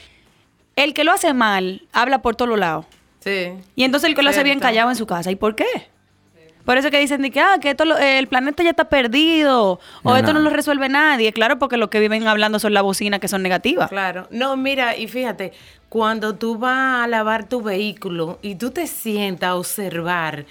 el 0.78 0.94
que 0.94 1.04
lo 1.04 1.12
hace 1.12 1.34
mal, 1.34 1.88
habla 1.92 2.22
por 2.22 2.36
todos 2.38 2.58
lados. 2.58 2.86
Sí. 3.20 3.52
Y 3.76 3.84
entonces 3.84 4.10
el 4.10 4.16
que 4.16 4.22
lo 4.22 4.30
hace 4.30 4.44
bien 4.44 4.60
callado 4.60 4.90
en 4.90 4.96
su 4.96 5.08
casa. 5.08 5.30
¿Y 5.30 5.36
por 5.36 5.56
qué? 5.56 5.66
Por 6.66 6.78
eso 6.78 6.90
que 6.92 7.00
dicen 7.00 7.22
de 7.22 7.30
que, 7.32 7.40
ah, 7.42 7.58
que 7.62 7.72
esto 7.72 7.84
lo- 7.86 7.98
eh, 7.98 8.20
el 8.20 8.28
planeta 8.28 8.64
ya 8.64 8.70
está 8.70 8.86
perdido, 8.86 9.80
o 10.04 10.10
No, 10.12 10.16
esto 10.16 10.32
no. 10.34 10.40
no. 10.40 10.50
lo 10.50 10.56
resuelve 10.56 10.88
nadie. 10.90 11.34
Claro, 11.34 11.60
porque 11.60 11.76
lo 11.78 11.90
que 11.90 12.00
viven 12.00 12.26
hablando 12.28 12.58
son 12.60 12.74
las 12.74 12.84
bocinas 12.84 13.20
que 13.20 13.28
son 13.28 13.44
negativas. 13.44 13.90
Claro. 13.90 14.28
No, 14.32 14.56
mira, 14.56 14.96
y 14.96 15.08
fíjate, 15.08 15.52
cuando 15.90 16.36
tú 16.36 16.58
vas 16.58 17.04
a 17.04 17.08
lavar 17.08 17.44
tu 17.50 17.62
vehículo 17.62 18.40
y 18.42 18.56
tú 18.56 18.72
te 18.72 18.88
sientas 18.88 19.50
a 19.50 19.56
observar 19.56 20.46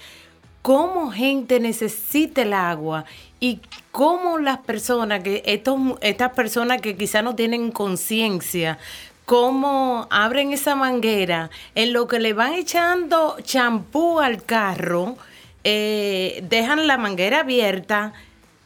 cómo 0.61 1.11
gente 1.11 1.59
necesita 1.59 2.43
el 2.43 2.53
agua 2.53 3.05
y 3.39 3.59
cómo 3.91 4.37
las 4.37 4.59
personas, 4.59 5.21
que 5.23 5.41
estos, 5.45 5.77
estas 6.01 6.31
personas 6.33 6.79
que 6.79 6.95
quizás 6.95 7.23
no 7.23 7.35
tienen 7.35 7.71
conciencia, 7.71 8.77
cómo 9.25 10.07
abren 10.11 10.53
esa 10.53 10.75
manguera, 10.75 11.49
en 11.75 11.91
lo 11.91 12.07
que 12.07 12.19
le 12.19 12.33
van 12.33 12.53
echando 12.53 13.35
champú 13.43 14.19
al 14.19 14.43
carro, 14.43 15.17
eh, 15.63 16.43
dejan 16.49 16.87
la 16.87 16.97
manguera 16.97 17.41
abierta, 17.41 18.13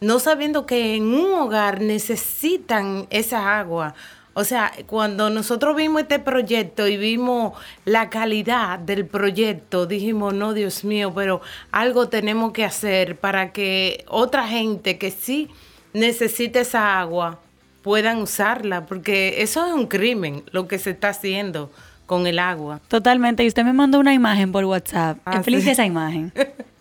no 0.01 0.19
sabiendo 0.19 0.65
que 0.65 0.95
en 0.95 1.13
un 1.13 1.33
hogar 1.33 1.81
necesitan 1.81 3.07
esa 3.09 3.59
agua. 3.59 3.95
O 4.33 4.43
sea, 4.43 4.71
cuando 4.85 5.31
nosotros 5.31 5.75
vimos 5.75 6.03
este 6.03 6.19
proyecto 6.19 6.87
y 6.87 6.95
vimos 6.95 7.53
la 7.85 8.11
calidad 8.11 8.77
del 8.77 9.07
proyecto, 9.07 9.87
dijimos, 9.87 10.35
no, 10.35 10.53
Dios 10.53 10.83
mío, 10.83 11.11
pero 11.15 11.41
algo 11.71 12.07
tenemos 12.07 12.51
que 12.51 12.63
hacer 12.63 13.17
para 13.17 13.51
que 13.51 14.05
otra 14.07 14.47
gente 14.47 14.99
que 14.99 15.09
sí 15.09 15.49
necesita 15.93 16.59
esa 16.59 16.99
agua 16.99 17.39
puedan 17.81 18.21
usarla, 18.21 18.85
porque 18.85 19.41
eso 19.41 19.65
es 19.65 19.73
un 19.73 19.87
crimen 19.87 20.43
lo 20.51 20.67
que 20.67 20.77
se 20.77 20.91
está 20.91 21.09
haciendo 21.09 21.71
con 22.05 22.27
el 22.27 22.37
agua. 22.37 22.79
Totalmente. 22.89 23.43
Y 23.43 23.47
usted 23.47 23.63
me 23.63 23.73
mandó 23.73 23.99
una 23.99 24.13
imagen 24.13 24.51
por 24.51 24.65
WhatsApp. 24.65 25.17
Ah, 25.25 25.37
Infeliz 25.37 25.63
sí. 25.63 25.71
esa 25.71 25.85
imagen. 25.85 26.31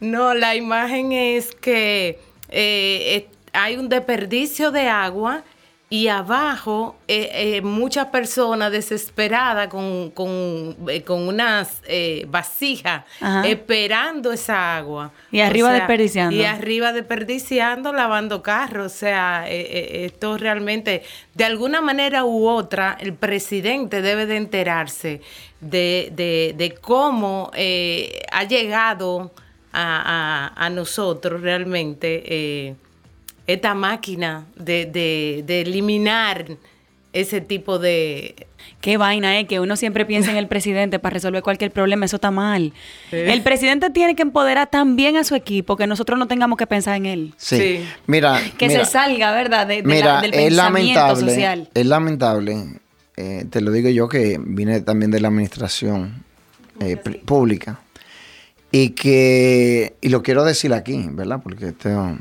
No, 0.00 0.34
la 0.34 0.56
imagen 0.56 1.12
es 1.12 1.54
que 1.54 2.18
eh, 2.48 3.28
eh, 3.28 3.28
hay 3.52 3.76
un 3.76 3.88
desperdicio 3.88 4.72
de 4.72 4.88
agua 4.88 5.44
y 5.92 6.08
abajo 6.08 6.96
eh, 7.06 7.28
eh, 7.34 7.60
muchas 7.60 8.06
personas 8.06 8.72
desesperadas 8.72 9.68
con, 9.68 10.10
con, 10.12 10.74
eh, 10.88 11.02
con 11.02 11.28
unas 11.28 11.82
vasijas 12.28 13.04
Ajá. 13.20 13.46
esperando 13.46 14.32
esa 14.32 14.74
agua. 14.78 15.12
Y 15.30 15.40
arriba 15.40 15.70
desperdiciando. 15.74 16.34
Y 16.34 16.44
arriba 16.44 16.94
desperdiciando, 16.94 17.92
lavando 17.92 18.42
carros. 18.42 18.86
O 18.86 18.96
sea, 18.96 19.44
esto 19.50 20.38
realmente, 20.38 21.02
de 21.34 21.44
alguna 21.44 21.82
manera 21.82 22.24
u 22.24 22.48
otra, 22.48 22.96
el 22.98 23.12
presidente 23.12 24.00
debe 24.00 24.24
de 24.24 24.36
enterarse 24.38 25.20
de, 25.60 26.08
de- 26.12 26.54
de 26.56 26.72
cómo 26.72 27.50
eh, 27.54 28.22
ha 28.32 28.44
llegado 28.44 29.30
a, 29.74 30.52
a- 30.56 30.64
a 30.66 30.70
nosotros 30.70 31.42
realmente 31.42 32.76
esta 33.46 33.74
máquina 33.74 34.46
de, 34.56 34.86
de- 34.86 35.42
de 35.46 35.60
eliminar 35.62 36.46
ese 37.12 37.40
tipo 37.40 37.78
de... 37.78 38.46
Qué 38.80 38.96
vaina, 38.96 39.38
¿eh? 39.38 39.46
Que 39.46 39.60
uno 39.60 39.76
siempre 39.76 40.04
piensa 40.06 40.30
en 40.30 40.36
el 40.38 40.48
presidente 40.48 40.98
para 40.98 41.12
resolver 41.14 41.42
cualquier 41.42 41.70
problema. 41.70 42.04
Eso 42.06 42.16
está 42.16 42.30
mal. 42.30 42.72
El 43.12 43.42
presidente 43.42 43.90
tiene 43.90 44.16
que 44.16 44.22
empoderar 44.22 44.70
también 44.70 45.16
a 45.16 45.24
su 45.24 45.34
equipo, 45.34 45.76
que 45.76 45.86
nosotros 45.86 46.18
no 46.18 46.26
tengamos 46.26 46.56
que 46.56 46.66
pensar 46.66 46.96
en 46.96 47.06
él. 47.06 47.34
Sí. 47.36 47.58
Sí. 47.58 47.84
Mira, 48.06 48.40
Que 48.58 48.68
mira, 48.68 48.84
se 48.84 48.90
salga, 48.92 49.32
¿verdad? 49.32 49.66
De, 49.66 49.82
de 49.82 49.88
la- 49.88 49.94
mira, 49.94 50.20
del 50.22 50.34
es 50.34 50.52
lamentable, 50.52 51.30
social. 51.32 51.68
es 51.74 51.86
lamentable, 51.86 52.80
eh, 53.16 53.44
te 53.50 53.60
lo 53.60 53.70
digo 53.72 53.88
yo 53.90 54.08
que 54.08 54.38
vine 54.40 54.80
también 54.80 55.10
de 55.10 55.20
la 55.20 55.28
administración 55.28 56.24
eh, 56.80 56.96
pública 57.26 57.80
y 58.70 58.90
que, 58.90 59.94
y 60.00 60.08
lo 60.08 60.22
quiero 60.22 60.44
decir 60.44 60.72
aquí, 60.72 61.04
¿verdad? 61.10 61.40
Porque 61.42 61.68
este, 61.68 61.94
um, 61.94 62.18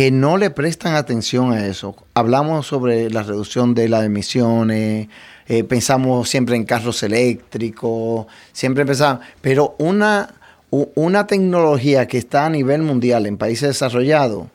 que 0.00 0.10
no 0.10 0.38
le 0.38 0.48
prestan 0.48 0.94
atención 0.94 1.52
a 1.52 1.66
eso. 1.66 1.94
Hablamos 2.14 2.66
sobre 2.66 3.10
la 3.10 3.22
reducción 3.22 3.74
de 3.74 3.86
las 3.86 4.02
emisiones, 4.02 5.08
eh, 5.46 5.62
pensamos 5.62 6.26
siempre 6.26 6.56
en 6.56 6.64
carros 6.64 7.02
eléctricos, 7.02 8.24
siempre 8.50 8.86
pensamos, 8.86 9.22
pero 9.42 9.74
una, 9.76 10.32
una 10.70 11.26
tecnología 11.26 12.08
que 12.08 12.16
está 12.16 12.46
a 12.46 12.48
nivel 12.48 12.80
mundial 12.80 13.26
en 13.26 13.36
países 13.36 13.68
desarrollados, 13.68 14.46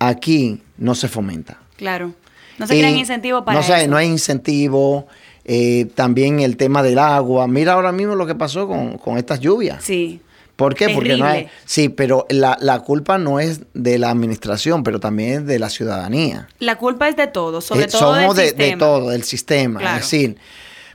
aquí 0.00 0.62
no 0.78 0.96
se 0.96 1.06
fomenta. 1.06 1.58
Claro. 1.76 2.12
No 2.58 2.66
se 2.66 2.76
crean 2.76 2.96
incentivos 2.96 3.44
para 3.44 3.60
no, 3.60 3.64
sé, 3.64 3.82
eso. 3.82 3.90
no 3.92 3.96
hay 3.98 4.08
incentivo. 4.08 5.06
eh, 5.44 5.86
también 5.94 6.40
el 6.40 6.56
tema 6.56 6.82
del 6.82 6.98
agua. 6.98 7.46
Mira 7.46 7.74
ahora 7.74 7.92
mismo 7.92 8.16
lo 8.16 8.26
que 8.26 8.34
pasó 8.34 8.66
con, 8.66 8.98
con 8.98 9.16
estas 9.16 9.38
lluvias. 9.38 9.84
Sí. 9.84 10.20
¿Por 10.58 10.74
qué? 10.74 10.88
Porque 10.88 11.16
no 11.16 11.24
hay. 11.24 11.46
Sí, 11.64 11.88
pero 11.88 12.26
la, 12.30 12.58
la 12.60 12.80
culpa 12.80 13.16
no 13.16 13.38
es 13.38 13.60
de 13.74 13.96
la 13.96 14.10
administración, 14.10 14.82
pero 14.82 14.98
también 14.98 15.30
es 15.30 15.46
de 15.46 15.60
la 15.60 15.70
ciudadanía. 15.70 16.48
La 16.58 16.74
culpa 16.74 17.08
es 17.08 17.14
de 17.14 17.28
todos, 17.28 17.64
sobre 17.64 17.84
Eh, 17.84 17.86
todo 17.86 18.16
somos 18.16 18.34
del 18.34 18.56
de, 18.56 18.70
de 18.70 18.76
todo, 18.76 19.10
del 19.10 19.22
sistema. 19.22 19.78
Claro. 19.78 19.98
Es 19.98 20.02
decir, 20.10 20.36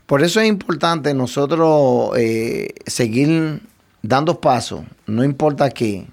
por 0.06 0.22
eso 0.22 0.42
es 0.42 0.50
importante 0.50 1.14
nosotros 1.14 2.12
eh, 2.18 2.74
seguir 2.86 3.62
dando 4.02 4.42
pasos, 4.42 4.82
no 5.08 5.24
importa 5.24 5.70
qué, 5.70 6.08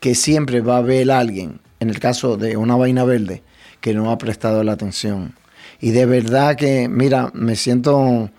que 0.00 0.14
siempre 0.14 0.62
va 0.62 0.76
a 0.76 0.78
haber 0.78 1.10
alguien, 1.10 1.60
en 1.80 1.90
el 1.90 2.00
caso 2.00 2.38
de 2.38 2.56
una 2.56 2.76
vaina 2.76 3.04
verde, 3.04 3.42
que 3.82 3.92
no 3.92 4.10
ha 4.10 4.16
prestado 4.16 4.64
la 4.64 4.72
atención. 4.72 5.34
Y 5.82 5.90
de 5.90 6.06
verdad 6.06 6.56
que, 6.56 6.88
mira, 6.88 7.30
me 7.34 7.56
siento 7.56 8.30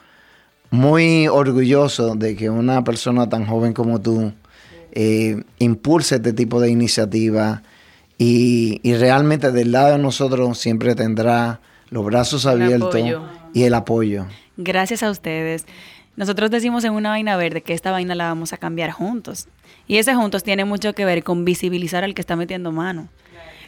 muy 0.72 1.28
orgulloso 1.28 2.16
de 2.16 2.36
que 2.36 2.50
una 2.50 2.84
persona 2.84 3.30
tan 3.30 3.46
joven 3.46 3.74
como 3.74 4.02
tú 4.02 4.34
eh, 5.00 5.44
impulse 5.60 6.16
este 6.16 6.34
tipo 6.34 6.60
de 6.60 6.72
iniciativa 6.72 7.62
y, 8.18 8.80
y 8.82 8.96
realmente 8.96 9.52
del 9.52 9.72
lado 9.72 9.92
de 9.92 10.00
nosotros 10.00 10.58
siempre 10.58 10.96
tendrá 10.96 11.60
los 11.92 12.04
brazos 12.04 12.46
El 12.46 12.64
abiertos 12.64 12.96
apoyo. 12.96 13.22
y 13.54 13.64
el 13.64 13.76
apoyo. 13.76 14.26
Gracias 14.58 15.04
a 15.04 15.12
ustedes. 15.12 15.68
Nosotros 16.16 16.50
decimos 16.50 16.84
en 16.84 16.94
una 16.94 17.10
vaina 17.10 17.38
verde 17.38 17.62
que 17.62 17.74
esta 17.74 17.92
vaina 17.92 18.16
la 18.16 18.26
vamos 18.30 18.54
a 18.54 18.58
cambiar 18.58 18.90
juntos. 18.90 19.48
Y 19.88 19.98
ese 19.98 20.16
juntos 20.16 20.44
tiene 20.44 20.66
mucho 20.66 20.94
que 20.94 21.06
ver 21.06 21.24
con 21.24 21.46
visibilizar 21.46 22.04
al 22.04 22.16
que 22.16 22.22
está 22.22 22.36
metiendo 22.36 22.72
mano. 22.72 23.08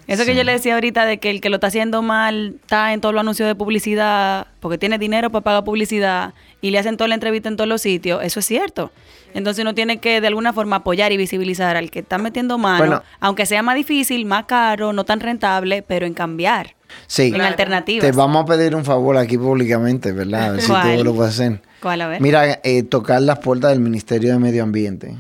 Eso 0.10 0.26
que 0.26 0.36
yo 0.36 0.44
le 0.44 0.52
decía 0.54 0.74
ahorita 0.74 1.06
de 1.06 1.20
que 1.20 1.30
el 1.30 1.40
que 1.40 1.50
lo 1.50 1.58
está 1.58 1.68
haciendo 1.68 2.02
mal 2.02 2.56
está 2.62 2.94
en 2.94 3.00
todos 3.02 3.14
los 3.14 3.22
anuncios 3.22 3.48
de 3.48 3.54
publicidad 3.56 4.48
porque 4.60 4.78
tiene 4.78 4.98
dinero 4.98 5.30
para 5.30 5.44
pagar 5.44 5.64
publicidad 5.64 6.34
y 6.62 6.72
le 6.72 6.80
hacen 6.80 6.98
toda 6.98 7.08
la 7.08 7.14
entrevista 7.14 7.48
en 7.48 7.56
todos 7.56 7.68
los 7.68 7.82
sitios, 7.82 8.22
eso 8.24 8.40
es 8.40 8.46
cierto. 8.46 8.92
Entonces 9.34 9.62
uno 9.62 9.76
tiene 9.76 10.00
que 10.00 10.20
de 10.20 10.28
alguna 10.28 10.52
forma 10.52 10.78
apoyar 10.78 11.12
y 11.12 11.18
visibilizar 11.18 11.78
al 11.78 11.92
que 11.92 12.00
está 12.00 12.18
metiendo 12.18 12.58
mano, 12.58 12.78
Bueno. 12.80 13.04
aunque 13.20 13.46
sea 13.46 13.62
más 13.62 13.76
difícil, 13.76 14.26
más 14.26 14.46
caro, 14.46 14.92
no 14.94 15.04
tan 15.06 15.20
rentable, 15.20 15.84
pero 15.84 16.06
en 16.08 16.16
cambiar, 16.16 16.76
Sí, 17.06 17.32
en 17.34 17.42
alternativas. 17.42 18.04
te 18.04 18.12
vamos 18.12 18.44
a 18.44 18.46
pedir 18.48 18.76
un 18.76 18.84
favor 18.84 19.16
aquí 19.16 19.38
públicamente, 19.38 20.12
¿verdad? 20.12 20.44
A 20.46 20.52
ver 20.54 20.62
si 20.62 20.68
tú 20.98 21.04
lo 21.04 21.14
puedes 21.14 21.34
hacer. 21.36 21.62
¿Cuál 21.82 22.02
a 22.02 22.08
ver? 22.08 22.20
Mira, 22.20 22.60
eh, 22.64 22.82
tocar 22.84 23.22
las 23.22 23.38
puertas 23.40 23.70
del 23.72 23.80
Ministerio 23.80 24.34
de 24.34 24.40
Medio 24.40 24.64
Ambiente 24.64 25.16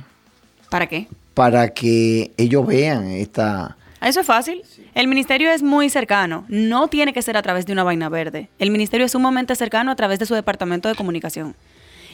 ¿Para 0.71 0.87
qué? 0.87 1.07
para 1.35 1.69
que 1.69 2.31
ellos 2.37 2.65
vean 2.65 3.07
esta... 3.11 3.77
Eso 4.01 4.21
es 4.21 4.25
fácil. 4.25 4.61
El 4.95 5.07
ministerio 5.07 5.51
es 5.51 5.61
muy 5.63 5.89
cercano. 5.89 6.45
No 6.47 6.87
tiene 6.87 7.11
que 7.13 7.21
ser 7.21 7.35
a 7.37 7.41
través 7.41 7.65
de 7.65 7.73
una 7.73 7.83
vaina 7.83 8.07
verde. 8.09 8.49
El 8.59 8.71
ministerio 8.71 9.05
es 9.05 9.11
sumamente 9.11 9.55
cercano 9.55 9.91
a 9.91 9.95
través 9.95 10.19
de 10.19 10.25
su 10.25 10.35
departamento 10.35 10.87
de 10.87 10.95
comunicación. 10.95 11.55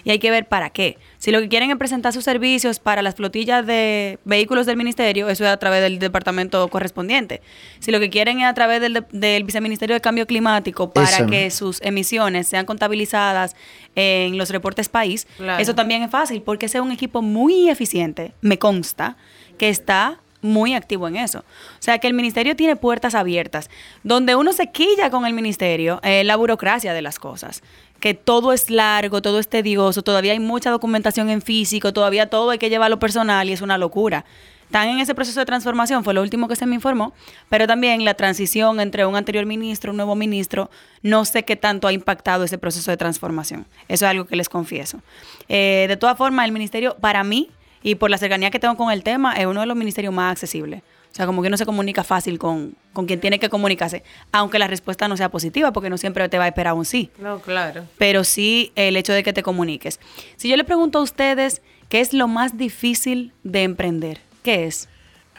Y 0.04 0.12
hay 0.12 0.20
que 0.20 0.30
ver 0.30 0.46
para 0.48 0.70
qué. 0.70 1.00
Si 1.18 1.32
lo 1.32 1.42
que 1.42 1.50
quieren 1.50 1.72
es 1.72 1.78
presentar 1.78 2.14
sus 2.14 2.24
servicios 2.24 2.78
para 2.78 3.02
las 3.02 3.16
flotillas 3.16 3.66
de 3.66 4.20
vehículos 4.24 4.68
del 4.68 4.78
ministerio, 4.78 5.30
eso 5.30 5.44
es 5.46 5.50
a 5.50 5.58
través 5.58 5.82
del 5.82 5.98
departamento 5.98 6.68
correspondiente. 6.68 7.42
Si 7.80 7.90
lo 7.92 8.00
que 8.00 8.12
quieren 8.12 8.40
es 8.40 8.46
a 8.46 8.54
través 8.54 8.82
del, 8.82 8.94
de- 8.94 9.04
del 9.12 9.44
viceministerio 9.46 9.96
de 9.96 10.02
cambio 10.02 10.28
climático 10.28 10.92
para 10.94 11.10
Eso. 11.10 11.26
que 11.26 11.50
sus 11.50 11.82
emisiones 11.82 12.48
sean 12.48 12.68
contabilizadas 12.68 13.56
en 13.96 14.38
los 14.38 14.52
reportes 14.52 14.90
país, 14.90 15.26
Claro. 15.38 15.60
eso 15.62 15.74
también 15.74 16.04
es 16.04 16.12
fácil 16.12 16.44
porque 16.44 16.68
ese 16.68 16.78
es 16.78 16.84
un 16.84 16.92
equipo 16.92 17.24
muy 17.24 17.70
eficiente, 17.72 18.34
me 18.42 18.60
consta, 18.60 19.18
que 19.58 19.70
está 19.70 20.20
muy 20.46 20.74
activo 20.74 21.08
en 21.08 21.18
eso. 21.18 21.40
O 21.40 21.82
sea 21.82 22.00
que 22.00 22.08
el 22.08 22.14
ministerio 22.14 22.56
tiene 22.56 22.76
puertas 22.76 23.16
abiertas. 23.16 23.70
Donde 24.04 24.36
uno 24.36 24.54
se 24.54 24.72
quilla 24.72 25.10
con 25.10 25.26
el 25.26 25.34
ministerio, 25.34 26.00
es 26.04 26.26
la 26.26 26.36
burocracia 26.36 26.94
de 26.94 27.02
las 27.02 27.20
cosas. 27.20 27.64
Que 28.00 28.14
todo 28.14 28.54
es 28.54 28.70
largo, 28.70 29.22
todo 29.22 29.40
es 29.40 29.48
tedioso, 29.48 30.02
todavía 30.02 30.34
hay 30.34 30.40
mucha 30.40 30.70
documentación 30.70 31.30
en 31.30 31.42
físico, 31.42 31.94
todavía 31.94 32.30
todo 32.30 32.52
hay 32.52 32.58
que 32.58 32.70
llevarlo 32.70 33.00
personal 33.00 33.50
y 33.50 33.54
es 33.54 33.62
una 33.62 33.78
locura. 33.78 34.26
están 34.66 34.90
en 34.90 35.00
ese 35.00 35.16
proceso 35.16 35.40
de 35.40 35.46
transformación, 35.46 36.04
fue 36.04 36.14
lo 36.14 36.22
último 36.22 36.48
que 36.48 36.56
se 36.56 36.66
me 36.66 36.76
informó, 36.76 37.14
pero 37.50 37.68
también 37.68 38.04
la 38.04 38.14
transición 38.14 38.80
entre 38.80 39.06
un 39.06 39.16
anterior 39.16 39.46
ministro 39.46 39.92
un 39.92 39.98
nuevo 39.98 40.16
ministro, 40.16 40.70
no 41.02 41.24
sé 41.26 41.44
qué 41.44 41.56
tanto 41.56 41.88
ha 41.88 41.94
impactado 41.94 42.44
ese 42.44 42.58
proceso 42.58 42.92
de 42.92 42.98
transformación. 42.98 43.66
Eso 43.88 44.06
es 44.06 44.12
algo 44.12 44.26
que 44.26 44.36
les 44.36 44.50
confieso. 44.50 45.02
Eh, 45.48 45.86
de 45.88 45.98
todas 45.98 46.18
formas, 46.18 46.46
el 46.46 46.52
ministerio, 46.52 46.98
para 47.00 47.24
mí, 47.24 47.50
y 47.86 47.94
por 47.94 48.10
la 48.10 48.18
cercanía 48.18 48.50
que 48.50 48.58
tengo 48.58 48.76
con 48.76 48.92
el 48.92 49.04
tema, 49.04 49.34
es 49.34 49.46
uno 49.46 49.60
de 49.60 49.68
los 49.68 49.78
ministerios 49.78 50.12
más 50.12 50.32
accesibles. 50.32 50.82
O 50.82 51.16
sea, 51.16 51.28
como 51.28 51.44
que 51.44 51.50
uno 51.50 51.56
se 51.56 51.68
comunica 51.68 52.04
fácil 52.04 52.40
con, 52.40 52.74
con 52.94 53.06
quien 53.06 53.20
tiene 53.20 53.38
que 53.38 53.48
comunicarse, 53.48 54.02
aunque 54.32 54.58
la 54.58 54.66
respuesta 54.66 55.08
no 55.08 55.16
sea 55.16 55.30
positiva, 55.30 55.72
porque 55.72 55.92
no 55.92 56.00
siempre 56.00 56.28
te 56.28 56.40
va 56.40 56.46
a 56.46 56.48
esperar 56.48 56.74
un 56.74 56.84
sí. 56.84 57.12
No, 57.20 57.40
claro. 57.40 57.86
Pero 58.00 58.24
sí 58.24 58.72
el 58.76 58.98
hecho 58.98 59.14
de 59.14 59.22
que 59.22 59.34
te 59.34 59.44
comuniques. 59.44 60.00
Si 60.36 60.50
yo 60.50 60.58
le 60.58 60.64
pregunto 60.64 60.98
a 60.98 61.04
ustedes 61.04 61.62
qué 61.88 62.02
es 62.02 62.12
lo 62.12 62.28
más 62.28 62.58
difícil 62.58 63.34
de 63.44 63.62
emprender, 63.62 64.20
¿qué 64.42 64.66
es? 64.66 64.90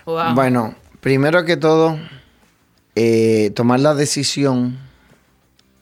Wow. 0.05 0.37
Bueno, 0.37 0.77
primero 1.01 1.45
que 1.45 1.57
todo, 1.57 1.99
eh, 2.95 3.51
tomar 3.57 3.81
la 3.81 3.97
decisión 3.97 4.79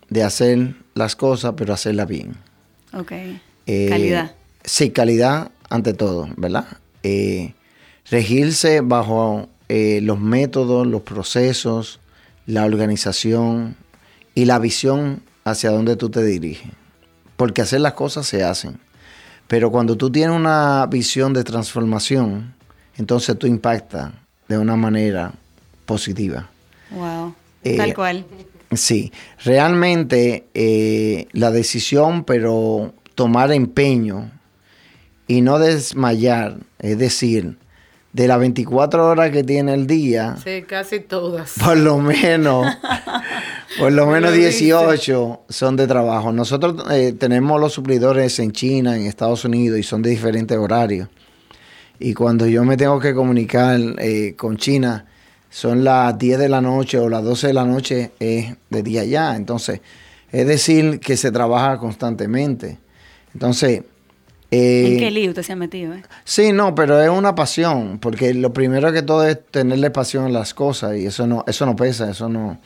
de 0.08 0.22
hacer 0.22 0.76
las 0.94 1.14
cosas, 1.14 1.52
pero 1.58 1.74
hacerlas 1.74 2.08
bien. 2.08 2.36
Ok. 2.94 3.12
Eh, 3.66 3.86
Calidad. 3.90 4.34
Sí, 4.64 4.90
calidad 4.92 5.50
ante 5.70 5.94
todo, 5.94 6.28
¿verdad? 6.36 6.66
Eh, 7.02 7.54
regirse 8.10 8.80
bajo 8.80 9.48
eh, 9.68 10.00
los 10.02 10.20
métodos, 10.20 10.86
los 10.86 11.02
procesos, 11.02 12.00
la 12.46 12.64
organización 12.64 13.76
y 14.34 14.44
la 14.44 14.58
visión 14.58 15.22
hacia 15.44 15.70
donde 15.70 15.96
tú 15.96 16.10
te 16.10 16.24
diriges. 16.24 16.70
Porque 17.36 17.62
hacer 17.62 17.80
las 17.80 17.94
cosas 17.94 18.26
se 18.26 18.44
hacen. 18.44 18.78
Pero 19.48 19.70
cuando 19.70 19.96
tú 19.96 20.10
tienes 20.10 20.36
una 20.36 20.86
visión 20.86 21.32
de 21.32 21.44
transformación, 21.44 22.54
entonces 22.96 23.38
tú 23.38 23.46
impactas 23.46 24.12
de 24.48 24.58
una 24.58 24.76
manera 24.76 25.32
positiva. 25.86 26.48
Wow. 26.90 27.34
Eh, 27.62 27.76
Tal 27.76 27.94
cual. 27.94 28.24
Sí, 28.72 29.12
realmente 29.44 30.46
eh, 30.54 31.28
la 31.32 31.50
decisión, 31.50 32.24
pero 32.24 32.92
tomar 33.14 33.52
empeño 33.52 34.30
y 35.26 35.40
no 35.40 35.58
desmayar, 35.58 36.56
es 36.78 36.98
decir, 36.98 37.56
de 38.12 38.28
las 38.28 38.38
24 38.38 39.06
horas 39.08 39.30
que 39.30 39.42
tiene 39.42 39.74
el 39.74 39.86
día, 39.86 40.36
Sí, 40.42 40.62
casi 40.62 41.00
todas. 41.00 41.54
por 41.64 41.76
lo 41.76 41.98
menos, 41.98 42.66
por 43.78 43.90
lo 43.92 44.06
Me 44.06 44.14
menos 44.14 44.30
lo 44.30 44.36
dice. 44.36 44.64
18 44.66 45.40
son 45.48 45.76
de 45.76 45.86
trabajo. 45.86 46.30
Nosotros 46.32 46.84
eh, 46.92 47.12
tenemos 47.18 47.60
los 47.60 47.72
suplidores 47.72 48.38
en 48.38 48.52
China, 48.52 48.96
en 48.96 49.06
Estados 49.06 49.44
Unidos, 49.44 49.78
y 49.78 49.82
son 49.82 50.02
de 50.02 50.10
diferentes 50.10 50.56
horarios. 50.56 51.08
Y 51.98 52.14
cuando 52.14 52.46
yo 52.46 52.64
me 52.64 52.76
tengo 52.76 53.00
que 53.00 53.14
comunicar 53.14 53.78
eh, 53.98 54.34
con 54.36 54.56
China, 54.58 55.06
son 55.50 55.84
las 55.84 56.16
10 56.18 56.38
de 56.38 56.48
la 56.48 56.60
noche 56.60 56.98
o 56.98 57.08
las 57.08 57.22
12 57.24 57.48
de 57.48 57.52
la 57.54 57.64
noche 57.64 58.10
es 58.20 58.54
de 58.70 58.82
día 58.82 59.04
ya. 59.04 59.34
Entonces, 59.36 59.80
es 60.30 60.46
decir, 60.46 60.98
que 61.00 61.16
se 61.16 61.30
trabaja 61.32 61.78
constantemente. 61.78 62.78
Entonces, 63.32 63.82
eh, 64.54 64.86
¿En 64.92 64.98
qué 64.98 65.10
lío 65.10 65.30
usted 65.30 65.42
se 65.42 65.52
ha 65.52 65.56
metido? 65.56 65.94
eh? 65.94 66.02
Sí, 66.24 66.52
no, 66.52 66.74
pero 66.74 67.00
es 67.00 67.08
una 67.08 67.34
pasión, 67.34 67.98
porque 67.98 68.34
lo 68.34 68.52
primero 68.52 68.92
que 68.92 69.02
todo 69.02 69.24
es 69.26 69.38
tenerle 69.50 69.90
pasión 69.90 70.24
a 70.26 70.28
las 70.28 70.54
cosas 70.54 70.96
y 70.96 71.06
eso 71.06 71.26
no, 71.26 71.44
eso 71.46 71.66
no 71.66 71.74
pesa, 71.76 72.10
eso 72.10 72.28
no. 72.28 72.58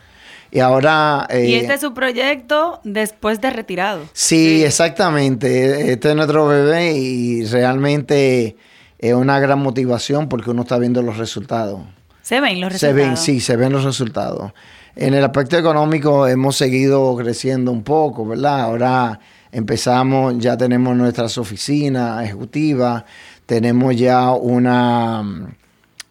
Y 0.50 0.60
ahora. 0.60 1.26
eh, 1.28 1.46
y 1.46 1.54
este 1.56 1.74
es 1.74 1.80
su 1.82 1.92
proyecto 1.92 2.80
después 2.82 3.40
de 3.40 3.50
retirado. 3.50 4.00
Sí, 4.14 4.64
exactamente. 4.64 5.92
Este 5.92 6.08
es 6.10 6.16
nuestro 6.16 6.46
bebé 6.46 6.92
y 6.94 7.44
realmente 7.44 8.56
es 8.98 9.12
una 9.14 9.38
gran 9.40 9.58
motivación 9.60 10.28
porque 10.28 10.50
uno 10.50 10.62
está 10.62 10.78
viendo 10.78 11.02
los 11.02 11.18
resultados. 11.18 11.80
¿Se 12.22 12.40
ven 12.40 12.60
los 12.60 12.72
Se 12.74 12.88
resultados? 12.92 12.96
ven, 13.08 13.16
sí, 13.16 13.40
se 13.40 13.56
ven 13.56 13.72
los 13.72 13.84
resultados. 13.84 14.52
En 14.96 15.14
el 15.14 15.22
aspecto 15.24 15.56
económico 15.56 16.26
hemos 16.26 16.56
seguido 16.56 17.14
creciendo 17.16 17.70
un 17.70 17.82
poco, 17.84 18.26
¿verdad? 18.26 18.60
Ahora 18.62 19.20
empezamos, 19.52 20.38
ya 20.38 20.56
tenemos 20.56 20.96
nuestras 20.96 21.38
oficinas 21.38 22.24
ejecutivas, 22.24 23.04
tenemos 23.46 23.96
ya 23.96 24.30
una, 24.32 25.22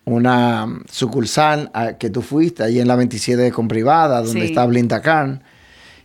una 0.05 0.67
sucursal 0.89 1.69
a 1.73 1.93
que 1.93 2.09
tú 2.09 2.21
fuiste, 2.21 2.63
ahí 2.63 2.79
en 2.79 2.87
la 2.87 2.95
27 2.95 3.41
de 3.41 3.51
con 3.51 3.67
privada, 3.67 4.21
donde 4.21 4.41
Sí. 4.41 4.47
está 4.47 4.65
Blinda 4.65 5.01
Carn. 5.01 5.43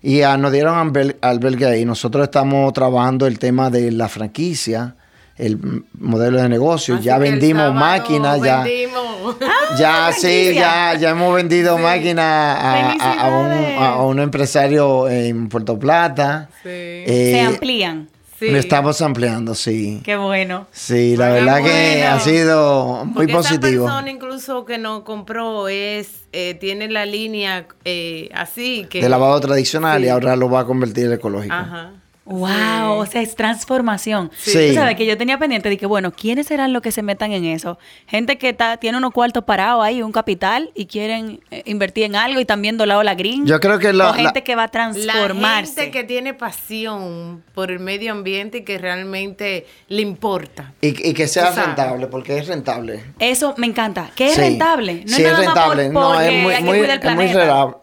Y 0.02 0.22
ah, 0.22 0.36
nos 0.36 0.50
dieron 0.52 0.92
albergue 1.20 1.66
ahí. 1.66 1.84
Nosotros 1.84 2.24
estamos 2.24 2.72
trabajando 2.72 3.26
el 3.26 3.38
tema 3.38 3.70
de 3.70 3.92
la 3.92 4.08
franquicia, 4.08 4.96
el 5.46 5.84
modelo 5.98 6.40
de 6.40 6.48
negocio. 6.48 6.94
Así 6.96 7.04
ya 7.04 7.18
vendimos 7.18 7.74
máquinas, 7.74 8.40
ya. 8.42 8.62
vendimos. 8.62 9.02
Ya, 9.78 10.08
Ah, 10.08 10.12
sí, 10.12 10.20
franquicia. 10.20 10.52
ya, 10.92 10.98
ya 10.98 11.10
hemos 11.10 11.34
vendido 11.34 11.78
máquinas 11.78 12.24
a, 12.26 12.90
a- 12.92 13.26
a 13.26 13.28
un, 13.38 13.52
a- 13.82 13.88
a 13.94 14.02
un 14.04 14.18
empresario 14.20 15.08
en 15.08 15.48
Puerto 15.48 15.78
Plata. 15.78 16.48
Sí. 16.62 16.68
Eh, 16.68 17.30
Se 17.34 17.40
amplían. 17.40 18.08
Sí. 18.38 18.50
Lo 18.50 18.58
estamos 18.58 19.00
ampliando, 19.00 19.54
sí. 19.54 20.00
Qué 20.04 20.16
bueno. 20.16 20.66
Sí, 20.72 21.16
la 21.16 21.28
Bueno, 21.30 21.46
verdad 21.46 21.62
que 21.64 22.02
ha 22.04 22.18
sido 22.18 23.04
muy 23.04 23.14
Porque 23.14 23.32
positivo. 23.34 23.84
Esa 23.84 23.94
persona 23.94 24.10
incluso 24.10 24.64
que 24.64 24.78
nos 24.78 25.02
compró 25.02 25.68
es 25.68 26.24
eh, 26.32 26.54
tiene 26.54 26.88
la 26.90 27.06
línea 27.06 27.66
eh, 27.84 28.28
así 28.34 28.86
que 28.90 29.00
De 29.00 29.08
lavado 29.08 29.38
tradicional 29.40 30.00
Sí. 30.00 30.06
y 30.06 30.08
ahora 30.08 30.34
lo 30.34 30.50
va 30.50 30.60
a 30.60 30.64
convertir 30.66 31.06
en 31.06 31.12
ecológico. 31.12 31.54
Ajá. 31.54 31.92
Wow, 32.24 32.98
o 32.98 33.06
sea, 33.06 33.20
es 33.20 33.34
transformación. 33.34 34.30
Sí. 34.38 34.68
Tú 34.68 34.74
sabes 34.74 34.94
que 34.96 35.06
yo 35.06 35.18
tenía 35.18 35.38
pendiente 35.38 35.68
de 35.68 35.76
que, 35.76 35.86
bueno, 35.86 36.12
¿quiénes 36.12 36.46
serán 36.46 36.72
los 36.72 36.80
que 36.80 36.92
se 36.92 37.02
metan 37.02 37.32
en 37.32 37.44
eso? 37.44 37.78
Gente 38.06 38.38
que 38.38 38.50
está, 38.50 38.76
tiene 38.76 38.98
unos 38.98 39.12
cuartos 39.12 39.42
parados 39.44 39.84
ahí, 39.84 40.02
un 40.02 40.12
capital, 40.12 40.70
y 40.74 40.86
quieren 40.86 41.40
eh, 41.50 41.62
invertir 41.66 42.04
en 42.04 42.14
algo 42.16 42.38
y 42.40 42.44
también 42.44 42.76
doblado 42.78 43.02
la 43.02 43.14
green. 43.16 43.44
Yo 43.44 43.58
creo 43.58 43.78
que 43.80 43.92
la- 43.92 44.10
o 44.10 44.14
gente 44.14 44.32
la- 44.40 44.44
que 44.44 44.54
va 44.54 44.62
a 44.62 44.66
La 44.66 44.70
transformarse. 44.70 45.74
gente 45.80 45.90
que 45.90 46.04
tiene 46.04 46.32
pasión 46.32 47.42
por 47.54 47.70
el 47.70 47.80
medio 47.80 48.12
ambiente 48.12 48.58
y 48.58 48.62
que 48.62 48.78
realmente 48.78 49.66
le 49.88 50.02
importa. 50.02 50.72
Y, 50.80 51.08
y 51.08 51.14
que 51.14 51.26
sea 51.26 51.50
rentable, 51.50 52.06
porque 52.06 52.38
es 52.38 52.46
rentable. 52.46 53.02
Eso 53.18 53.54
me 53.56 53.66
encanta. 53.66 54.10
Que 54.14 54.26
es 54.28 54.34
Sí. 54.34 54.40
rentable. 54.40 55.04
No 55.06 55.16
sí, 55.16 55.22
es 55.22 55.28
es 55.28 55.38
nada 55.38 55.54
más 55.54 55.54
rentable. 55.76 55.84
por- 55.90 55.92
no, 55.92 56.20
es 56.20 56.32
muy, 56.32 56.40
muy- 56.42 56.52
es 56.54 56.60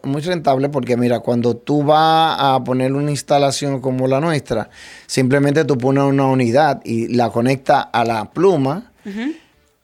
muy 0.04 0.20
rentable 0.20 0.68
porque, 0.70 0.96
mira, 0.96 1.20
cuando 1.20 1.56
tú 1.56 1.82
vas 1.82 2.36
a 2.38 2.62
poner 2.64 2.92
una 2.92 3.10
instalación 3.10 3.80
como 3.80 4.06
la 4.06 4.18
nuestra, 4.20 4.29
simplemente 5.06 5.64
tú 5.64 5.76
pones 5.78 6.04
una 6.04 6.26
unidad 6.26 6.80
y 6.84 7.08
la 7.08 7.30
conectas 7.30 7.86
a 7.92 8.04
la 8.04 8.30
pluma 8.30 8.90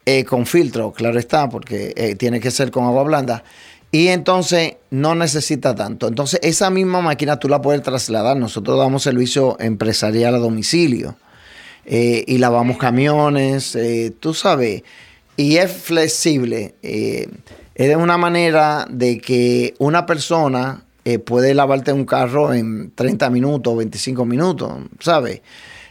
eh, 0.09 0.25
con 0.25 0.47
filtro, 0.47 0.93
claro 0.93 1.19
está, 1.19 1.49
porque 1.49 1.93
eh, 1.97 2.15
tiene 2.15 2.39
que 2.39 2.53
ser 2.53 2.71
con 2.71 2.85
agua 2.85 3.03
blanda. 3.03 3.43
Y 3.91 4.09
entonces 4.09 4.77
no 4.91 5.17
necesita 5.17 5.75
tanto. 5.75 6.07
Entonces, 6.07 6.39
esa 6.45 6.71
misma 6.71 7.01
máquina 7.01 7.39
tú 7.39 7.49
la 7.49 7.61
puedes 7.61 7.83
trasladar. 7.83 8.37
Nosotros 8.37 8.79
damos 8.79 9.03
servicio 9.03 9.57
empresarial 9.59 10.37
a 10.37 10.39
domicilio 10.39 11.17
eh, 11.85 12.25
y 12.27 12.39
lavamos 12.39 12.79
camiones, 12.79 13.77
tú 14.21 14.33
sabes, 14.33 14.83
y 15.37 15.57
es 15.57 15.73
flexible. 15.73 16.77
es 16.83 17.89
de 17.89 17.97
una 17.97 18.17
manera 18.17 18.87
de 18.89 19.19
que 19.19 19.75
una 19.79 20.07
persona 20.07 20.86
eh, 21.07 21.21
puede 21.21 21.55
lavarte 21.55 21.93
un 21.93 22.05
carro 22.05 22.53
en 22.53 22.91
30 22.95 23.31
minutos, 23.31 23.77
25 23.77 24.25
minutos, 24.25 24.73
¿sabes? 24.99 25.41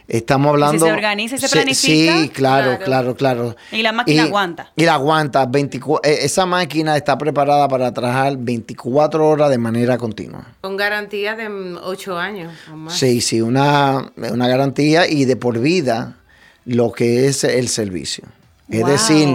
Estamos 0.08 0.50
hablando... 0.50 0.84
se 0.86 0.92
organiza 0.92 1.34
y 1.34 1.38
se 1.38 1.48
planifica, 1.48 2.20
Sí, 2.20 2.28
claro, 2.28 2.76
claro. 2.78 2.84
claro, 2.84 3.16
claro. 3.16 3.56
Y 3.72 3.82
la 3.82 3.92
máquina 3.92 4.24
aguanta. 4.24 4.70
Y 4.76 4.84
la 4.84 4.94
aguanta. 4.94 5.46
24, 5.46 6.08
eh, 6.08 6.18
esa 6.22 6.44
máquina 6.46 6.96
está 6.96 7.16
preparada 7.18 7.66
para 7.66 7.92
trabajar 7.94 8.36
24 8.38 9.26
horas 9.26 9.48
de 9.50 9.58
manera 9.58 9.96
continua. 9.98 10.46
Con 10.60 10.76
garantía 10.76 11.34
de 11.34 11.48
mm, 11.48 11.78
ocho 11.82 12.18
años 12.18 12.52
o 12.72 12.76
más. 12.76 12.94
Sí, 12.96 13.20
sí, 13.22 13.40
una, 13.40 14.12
una 14.16 14.46
garantía 14.46 15.08
y 15.08 15.24
de 15.24 15.34
por 15.36 15.58
vida 15.58 16.18
lo 16.66 16.92
que 16.92 17.26
es 17.26 17.42
el 17.42 17.68
servicio. 17.68 18.24
Es 18.68 18.82
Wow. 18.82 18.90
decir, 18.90 19.28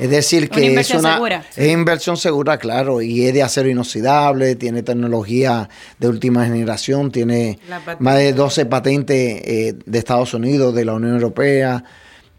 es 0.00 0.10
decir 0.10 0.44
Una 0.44 0.48
que 0.56 0.60
es 0.62 0.68
inversión 0.68 1.00
una 1.00 1.14
segura. 1.14 1.44
es 1.56 1.68
inversión 1.72 2.16
segura, 2.16 2.58
claro, 2.58 3.02
y 3.02 3.26
es 3.26 3.34
de 3.34 3.42
acero 3.42 3.68
inoxidable, 3.68 4.54
tiene 4.56 4.82
tecnología 4.82 5.68
de 5.98 6.08
última 6.08 6.44
generación, 6.44 7.10
tiene 7.10 7.58
más 7.98 8.16
de 8.16 8.32
12 8.32 8.66
patentes 8.66 9.42
eh, 9.44 9.74
de 9.84 9.98
Estados 9.98 10.32
Unidos, 10.34 10.74
de 10.74 10.84
la 10.84 10.94
Unión 10.94 11.14
Europea. 11.14 11.84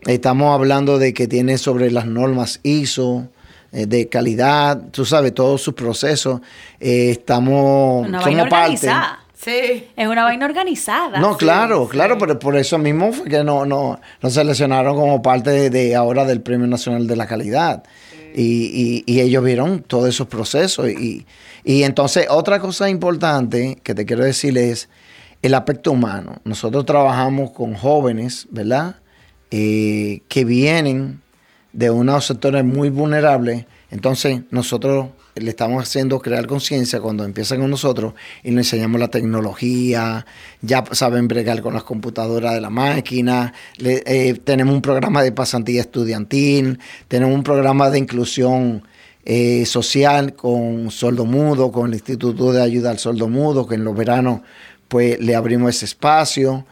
Estamos 0.05 0.53
hablando 0.53 0.97
de 0.97 1.13
que 1.13 1.27
tiene 1.27 1.57
sobre 1.57 1.91
las 1.91 2.07
normas 2.07 2.59
ISO 2.63 3.27
eh, 3.71 3.85
de 3.85 4.09
calidad, 4.09 4.81
tú 4.91 5.05
sabes, 5.05 5.33
todos 5.33 5.61
sus 5.61 5.73
procesos. 5.75 6.41
Eh, 6.79 7.11
estamos 7.11 8.07
Una 8.07 8.21
somos 8.21 8.39
parte. 8.49 8.55
organizada. 8.55 9.20
Sí. 9.43 9.87
Es 9.95 10.07
una 10.07 10.23
vaina 10.23 10.45
organizada. 10.45 11.19
No, 11.19 11.35
claro, 11.35 11.85
sí. 11.85 11.91
claro, 11.91 12.17
pero 12.19 12.37
por 12.37 12.55
eso 12.55 12.77
mismo 12.77 13.11
fue 13.11 13.27
que 13.27 13.43
no, 13.43 13.65
no, 13.65 13.99
nos 14.21 14.33
seleccionaron 14.33 14.95
como 14.95 15.21
parte 15.21 15.49
de, 15.49 15.69
de 15.69 15.95
ahora 15.95 16.25
del 16.25 16.41
Premio 16.41 16.67
Nacional 16.67 17.07
de 17.07 17.15
la 17.15 17.25
Calidad. 17.25 17.83
Y, 18.35 19.03
y- 19.05 19.11
y 19.11 19.19
ellos 19.19 19.43
vieron 19.43 19.81
todos 19.81 20.07
esos 20.09 20.27
procesos. 20.27 20.89
Y, 20.89 21.25
y 21.63 21.83
entonces, 21.83 22.27
otra 22.29 22.59
cosa 22.59 22.89
importante 22.89 23.79
que 23.83 23.95
te 23.95 24.05
quiero 24.05 24.23
decir 24.23 24.57
es 24.57 24.89
el 25.41 25.53
aspecto 25.55 25.91
humano. 25.91 26.35
Nosotros 26.43 26.85
trabajamos 26.85 27.51
con 27.51 27.73
jóvenes, 27.73 28.47
¿verdad? 28.51 28.97
Eh, 29.49 30.21
que 30.29 30.45
vienen 30.45 31.21
de 31.73 31.89
unos 31.89 32.25
sectores 32.25 32.63
muy 32.63 32.89
vulnerables, 32.89 33.65
entonces 33.89 34.41
nosotros 34.51 35.07
le 35.35 35.49
estamos 35.49 35.83
haciendo 35.83 36.19
crear 36.19 36.47
conciencia 36.47 36.99
cuando 36.99 37.23
empiezan 37.23 37.59
con 37.59 37.69
nosotros 37.69 38.13
y 38.43 38.51
le 38.51 38.57
enseñamos 38.57 38.99
la 38.99 39.07
tecnología, 39.07 40.25
ya 40.61 40.83
saben 40.91 41.27
bregar 41.27 41.61
con 41.61 41.73
las 41.73 41.83
computadoras 41.83 42.53
de 42.53 42.61
la 42.61 42.69
máquina, 42.69 43.53
eh, 43.79 44.39
tenemos 44.43 44.75
un 44.75 44.81
programa 44.81 45.23
de 45.23 45.31
pasantía 45.31 45.81
estudiantil, 45.81 46.79
tenemos 47.07 47.35
un 47.35 47.43
programa 47.43 47.89
de 47.89 47.99
inclusión 47.99 48.83
eh, 49.23 49.65
social 49.67 50.33
con 50.33 50.89
Soldo 50.89 51.25
Mudo, 51.25 51.71
con 51.71 51.87
el 51.87 51.93
Instituto 51.93 52.51
de 52.51 52.61
Ayuda 52.61 52.89
al 52.89 52.99
Soldo 52.99 53.27
Mudo, 53.27 53.67
que 53.67 53.75
en 53.75 53.83
los 53.83 53.95
veranos 53.95 54.41
pues 54.87 55.19
le 55.19 55.35
abrimos 55.35 55.75
ese 55.75 55.85
espacio. 55.85 56.65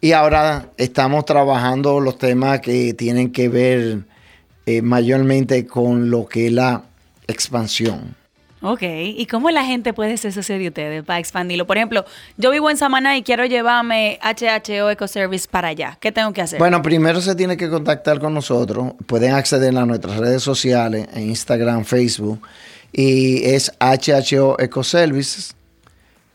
Y 0.00 0.12
ahora 0.12 0.70
estamos 0.76 1.24
trabajando 1.24 1.98
los 2.00 2.18
temas 2.18 2.60
que 2.60 2.92
tienen 2.92 3.32
que 3.32 3.48
ver 3.48 4.04
eh, 4.66 4.82
mayormente 4.82 5.66
con 5.66 6.10
lo 6.10 6.26
que 6.26 6.48
es 6.48 6.52
la 6.52 6.84
expansión. 7.26 8.14
Ok, 8.66 8.80
¿y 8.82 9.26
cómo 9.26 9.50
la 9.50 9.66
gente 9.66 9.92
puede 9.92 10.16
ser 10.16 10.32
socio 10.32 10.58
de 10.58 10.68
ustedes 10.68 11.04
para 11.04 11.18
expandirlo? 11.18 11.66
Por 11.66 11.76
ejemplo, 11.76 12.06
yo 12.38 12.50
vivo 12.50 12.70
en 12.70 12.78
Samaná 12.78 13.14
y 13.14 13.22
quiero 13.22 13.44
llevarme 13.44 14.18
HHO 14.22 14.88
Ecoservice 14.88 15.46
para 15.46 15.68
allá. 15.68 15.98
¿Qué 16.00 16.12
tengo 16.12 16.32
que 16.32 16.40
hacer? 16.40 16.58
Bueno, 16.58 16.80
primero 16.80 17.20
se 17.20 17.34
tiene 17.34 17.58
que 17.58 17.68
contactar 17.68 18.20
con 18.20 18.32
nosotros. 18.32 18.94
Pueden 19.04 19.34
acceder 19.34 19.76
a 19.76 19.84
nuestras 19.84 20.16
redes 20.16 20.42
sociales, 20.42 21.06
en 21.12 21.28
Instagram, 21.28 21.84
Facebook, 21.84 22.40
y 22.90 23.44
es 23.44 23.70
HHO 23.80 24.56
Ecoservices. 24.58 25.54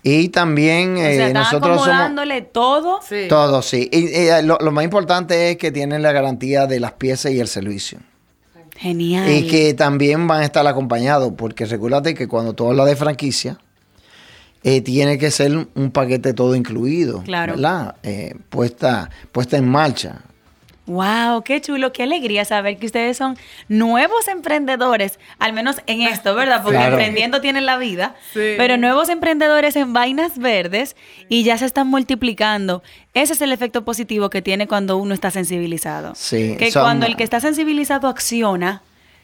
Y 0.03 0.27
también 0.27 0.97
o 0.97 1.33
nosotros 1.33 1.85
somos 1.85 2.11
todo. 2.51 2.99
Sí. 3.01 3.27
Todo, 3.29 3.61
sí. 3.61 3.89
Y, 3.89 4.27
lo, 4.43 4.59
más 4.73 4.83
importante 4.83 5.51
es 5.51 5.57
que 5.57 5.71
tienen 5.71 6.01
la 6.01 6.11
garantía 6.11 6.67
de 6.67 6.81
las 6.81 6.91
piezas 6.91 7.31
y 7.31 7.39
el 7.39 7.47
servicio. 7.47 7.99
Genial. 8.75 9.31
Y 9.31 9.47
que 9.47 9.73
también 9.73 10.27
van 10.27 10.41
a 10.41 10.43
estar 10.43 10.67
acompañados, 10.67 11.31
porque 11.37 11.65
recuérdate 11.65 12.13
que 12.13 12.27
cuando 12.27 12.51
tú 12.51 12.67
hablas 12.67 12.87
de 12.87 12.97
franquicia, 12.97 13.57
eh, 14.63 14.81
tiene 14.81 15.17
que 15.17 15.31
ser 15.31 15.67
un 15.73 15.91
paquete 15.91 16.33
todo 16.33 16.55
incluido, 16.55 17.21
claro. 17.23 17.53
¿verdad? 17.53 17.95
Eh, 18.03 18.35
puesta, 18.49 19.09
puesta 19.31 19.57
en 19.57 19.67
marcha. 19.67 20.21
Wow, 20.85 21.43
qué 21.43 21.61
chulo, 21.61 21.93
qué 21.93 22.03
alegría 22.03 22.43
saber 22.43 22.77
que 22.77 22.85
ustedes 22.85 23.15
son 23.15 23.37
nuevos 23.69 24.27
emprendedores, 24.27 25.17
al 25.39 25.53
menos 25.53 25.77
en 25.87 26.01
esto, 26.01 26.35
¿verdad? 26.35 26.61
Porque 26.61 26.83
emprendiendo 26.83 27.39
tienen 27.39 27.65
la 27.65 27.77
vida, 27.77 28.15
pero 28.33 28.75
nuevos 28.75 29.07
emprendedores 29.07 29.77
en 29.77 29.93
vainas 29.93 30.37
verdes 30.37 30.97
y 31.29 31.43
ya 31.43 31.57
se 31.57 31.65
están 31.65 31.87
multiplicando. 31.87 32.83
Ese 33.13 33.31
es 33.31 33.41
el 33.41 33.53
efecto 33.53 33.85
positivo 33.85 34.29
que 34.29 34.41
tiene 34.41 34.67
cuando 34.67 34.97
uno 34.97 35.13
está 35.13 35.31
sensibilizado. 35.31 36.15
Sí, 36.15 36.57
que 36.59 36.69
cuando 36.73 37.05
el 37.05 37.15
que 37.15 37.23
está 37.23 37.39
sensibilizado 37.39 38.09
acciona, 38.09 38.81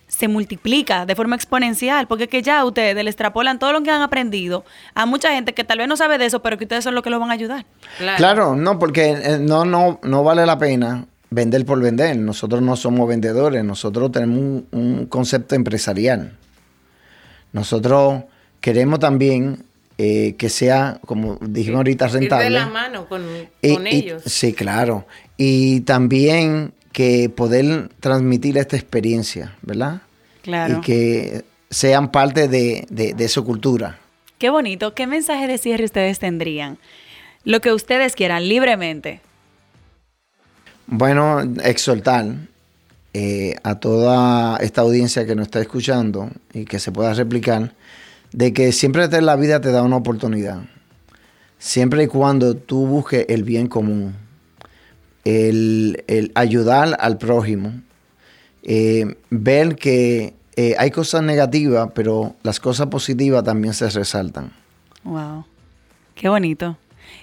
se 0.09 0.27
multiplica 0.27 1.05
de 1.05 1.15
forma 1.15 1.35
exponencial, 1.35 2.07
porque 2.07 2.27
que 2.27 2.41
ya 2.41 2.65
ustedes 2.65 3.01
le 3.01 3.09
extrapolan 3.09 3.59
todo 3.59 3.71
lo 3.71 3.81
que 3.83 3.91
han 3.91 4.01
aprendido 4.01 4.65
a 4.95 5.05
mucha 5.05 5.31
gente 5.31 5.53
que 5.53 5.63
tal 5.63 5.77
vez 5.77 5.87
no 5.87 5.95
sabe 5.95 6.17
de 6.17 6.25
eso, 6.25 6.41
pero 6.41 6.57
que 6.57 6.65
ustedes 6.65 6.83
son 6.83 6.95
los 6.95 7.03
que 7.03 7.11
lo 7.11 7.19
van 7.19 7.29
a 7.29 7.33
ayudar. 7.33 7.65
Claro, 8.17 8.55
no, 8.55 8.79
porque 8.79 9.11
eh, 9.11 9.37
no, 9.39 9.63
no, 9.65 9.99
no 10.03 10.23
vale 10.23 10.45
la 10.45 10.57
pena 10.57 11.05
vender 11.29 11.63
por 11.65 11.79
vender. 11.79 12.17
Nosotros 12.17 12.61
no 12.61 12.75
somos 12.75 13.07
vendedores, 13.07 13.63
nosotros 13.63 14.11
tenemos 14.11 14.63
un, 14.71 15.05
concepto 15.05 15.55
empresarial. 15.55 16.35
Nosotros 17.53 18.23
queremos 18.61 18.99
también 18.99 19.63
eh, 19.99 20.35
que 20.37 20.49
sea, 20.49 20.99
como 21.05 21.37
dijimos 21.39 21.77
ahorita, 21.77 22.07
rentable. 22.07 22.45
Ir 22.47 22.51
de 22.51 22.59
la 22.59 22.65
mano 22.65 23.07
con, 23.07 23.23
ellos. 23.61 24.23
sí, 24.25 24.53
claro. 24.53 25.05
Y 25.37 25.81
también 25.81 26.73
que 26.91 27.29
poder 27.29 27.89
transmitir 27.99 28.57
esta 28.57 28.75
experiencia, 28.75 29.55
¿verdad? 29.61 30.01
Claro. 30.41 30.77
Y 30.77 30.81
que 30.81 31.43
sean 31.69 32.11
parte 32.11 32.47
de, 32.47 33.27
su 33.29 33.43
cultura. 33.45 33.99
Qué 34.37 34.49
bonito. 34.49 34.93
¿Qué 34.93 35.05
mensaje 35.05 35.47
de 35.47 35.57
cierre 35.57 35.85
ustedes 35.85 36.19
tendrían? 36.19 36.77
Lo 37.43 37.61
que 37.61 37.73
ustedes 37.73 38.15
quieran, 38.15 38.47
libremente. 38.47 39.21
Bueno, 40.87 41.41
exhortar 41.63 42.25
eh, 43.13 43.55
a 43.63 43.75
toda 43.75 44.57
esta 44.57 44.81
audiencia 44.81 45.25
que 45.25 45.35
nos 45.35 45.47
está 45.47 45.61
escuchando 45.61 46.31
y 46.53 46.65
que 46.65 46.79
se 46.79 46.91
pueda 46.91 47.13
replicar, 47.13 47.73
de 48.31 48.53
que 48.53 48.71
siempre 48.71 49.07
la 49.21 49.35
vida 49.35 49.61
te 49.61 49.71
da 49.71 49.83
una 49.83 49.97
oportunidad. 49.97 50.63
Siempre 51.59 52.03
y 52.03 52.07
cuando 52.07 52.55
tú 52.55 52.87
busques 52.87 53.25
el 53.29 53.43
bien 53.43 53.67
común 53.67 54.15
el, 55.25 56.31
ayudar 56.35 56.97
al 56.99 57.17
prójimo, 57.17 57.73
eh, 58.63 59.15
ver 59.29 59.75
que 59.75 60.33
eh, 60.55 60.75
hay 60.77 60.91
cosas 60.91 61.23
negativas, 61.23 61.89
pero 61.93 62.35
las 62.43 62.59
cosas 62.59 62.87
positivas 62.87 63.43
también 63.43 63.73
se 63.73 63.89
resaltan. 63.89 64.51
Wow, 65.03 65.45
qué 66.15 66.29
bonito. 66.29 66.77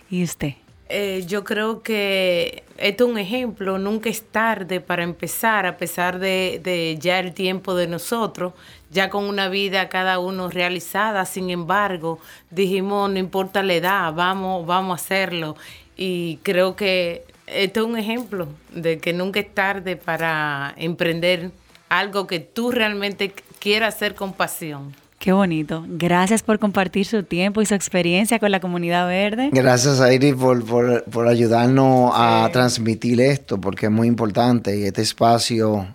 ¿Y 0.09 0.25
usted? 0.25 0.55
Eh, 0.89 1.25
yo 1.27 1.43
creo 1.43 1.83
que 1.83 2.63
esto 2.79 3.05
es 3.05 3.11
un 3.11 3.19
ejemplo, 3.19 3.77
nunca 3.79 4.09
es 4.09 4.23
tarde 4.23 4.81
para 4.81 5.03
empezar, 5.03 5.67
a 5.67 5.77
pesar 5.77 6.21
de, 6.21 6.61
de, 6.63 6.97
ya 7.01 7.19
el 7.19 7.35
tiempo 7.35 7.75
de 7.75 7.89
nosotros, 7.89 8.53
ya 8.91 9.11
con 9.11 9.25
una 9.25 9.49
vida 9.49 9.89
cada 9.89 10.21
uno 10.21 10.49
realizada, 10.49 11.25
sin 11.25 11.51
embargo, 11.51 12.21
dijimos, 12.51 13.11
no 13.11 13.19
importa 13.19 13.65
la 13.65 13.75
edad, 13.75 14.15
vamos, 14.15 14.65
vamos 14.65 14.93
a 14.93 15.03
hacerlo. 15.03 15.57
Y 15.97 16.39
creo 16.45 16.77
que 16.77 17.25
esto 17.47 17.81
es 17.81 17.87
un 17.87 17.97
ejemplo 17.97 18.49
de 18.75 18.99
que 18.99 19.13
nunca 19.13 19.41
es 19.41 19.53
tarde 19.55 19.97
para 19.97 20.75
emprender 20.77 21.51
algo 21.89 22.27
que 22.27 22.41
tú 22.41 22.71
realmente 22.71 23.33
quieras 23.59 23.95
hacer 23.95 24.15
con 24.15 24.33
pasión. 24.33 24.95
Qué 25.19 25.33
bonito. 25.33 25.85
Gracias 25.89 26.43
por 26.43 26.59
compartir 26.59 27.07
su 27.07 27.23
tiempo 27.23 27.63
y 27.63 27.67
su 27.67 27.75
experiencia 27.75 28.39
con 28.39 28.51
la 28.51 28.61
comunidad 28.61 29.09
verde. 29.09 29.49
Gracias, 29.53 30.01
Iris, 30.13 30.35
por, 30.35 31.05
por, 31.05 31.27
ayudarnos 31.27 32.13
a 32.15 32.49
transmitir 32.53 33.21
esto, 33.21 33.61
porque 33.61 33.87
es 33.87 33.93
muy 33.93 34.09
importante 34.09 34.79
y 34.79 34.85
este 34.85 35.03
espacio 35.03 35.87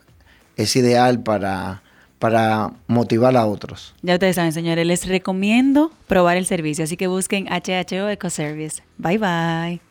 es 0.57 0.75
ideal 0.75 1.21
para, 1.21 1.83
para 2.19 2.71
motivar 2.87 3.37
a 3.37 3.45
otros. 3.45 3.93
Ya 4.01 4.15
ustedes 4.15 4.35
saben, 4.35 4.53
señores, 4.53 4.85
les 4.85 5.07
recomiendo 5.07 5.91
probar 6.07 6.37
el 6.37 6.45
servicio, 6.45 6.83
así 6.83 6.97
que 6.97 7.07
busquen 7.07 7.45
HHO 7.47 8.09
Ecoservice. 8.09 8.81
Bye 8.97 9.17
bye. 9.17 9.90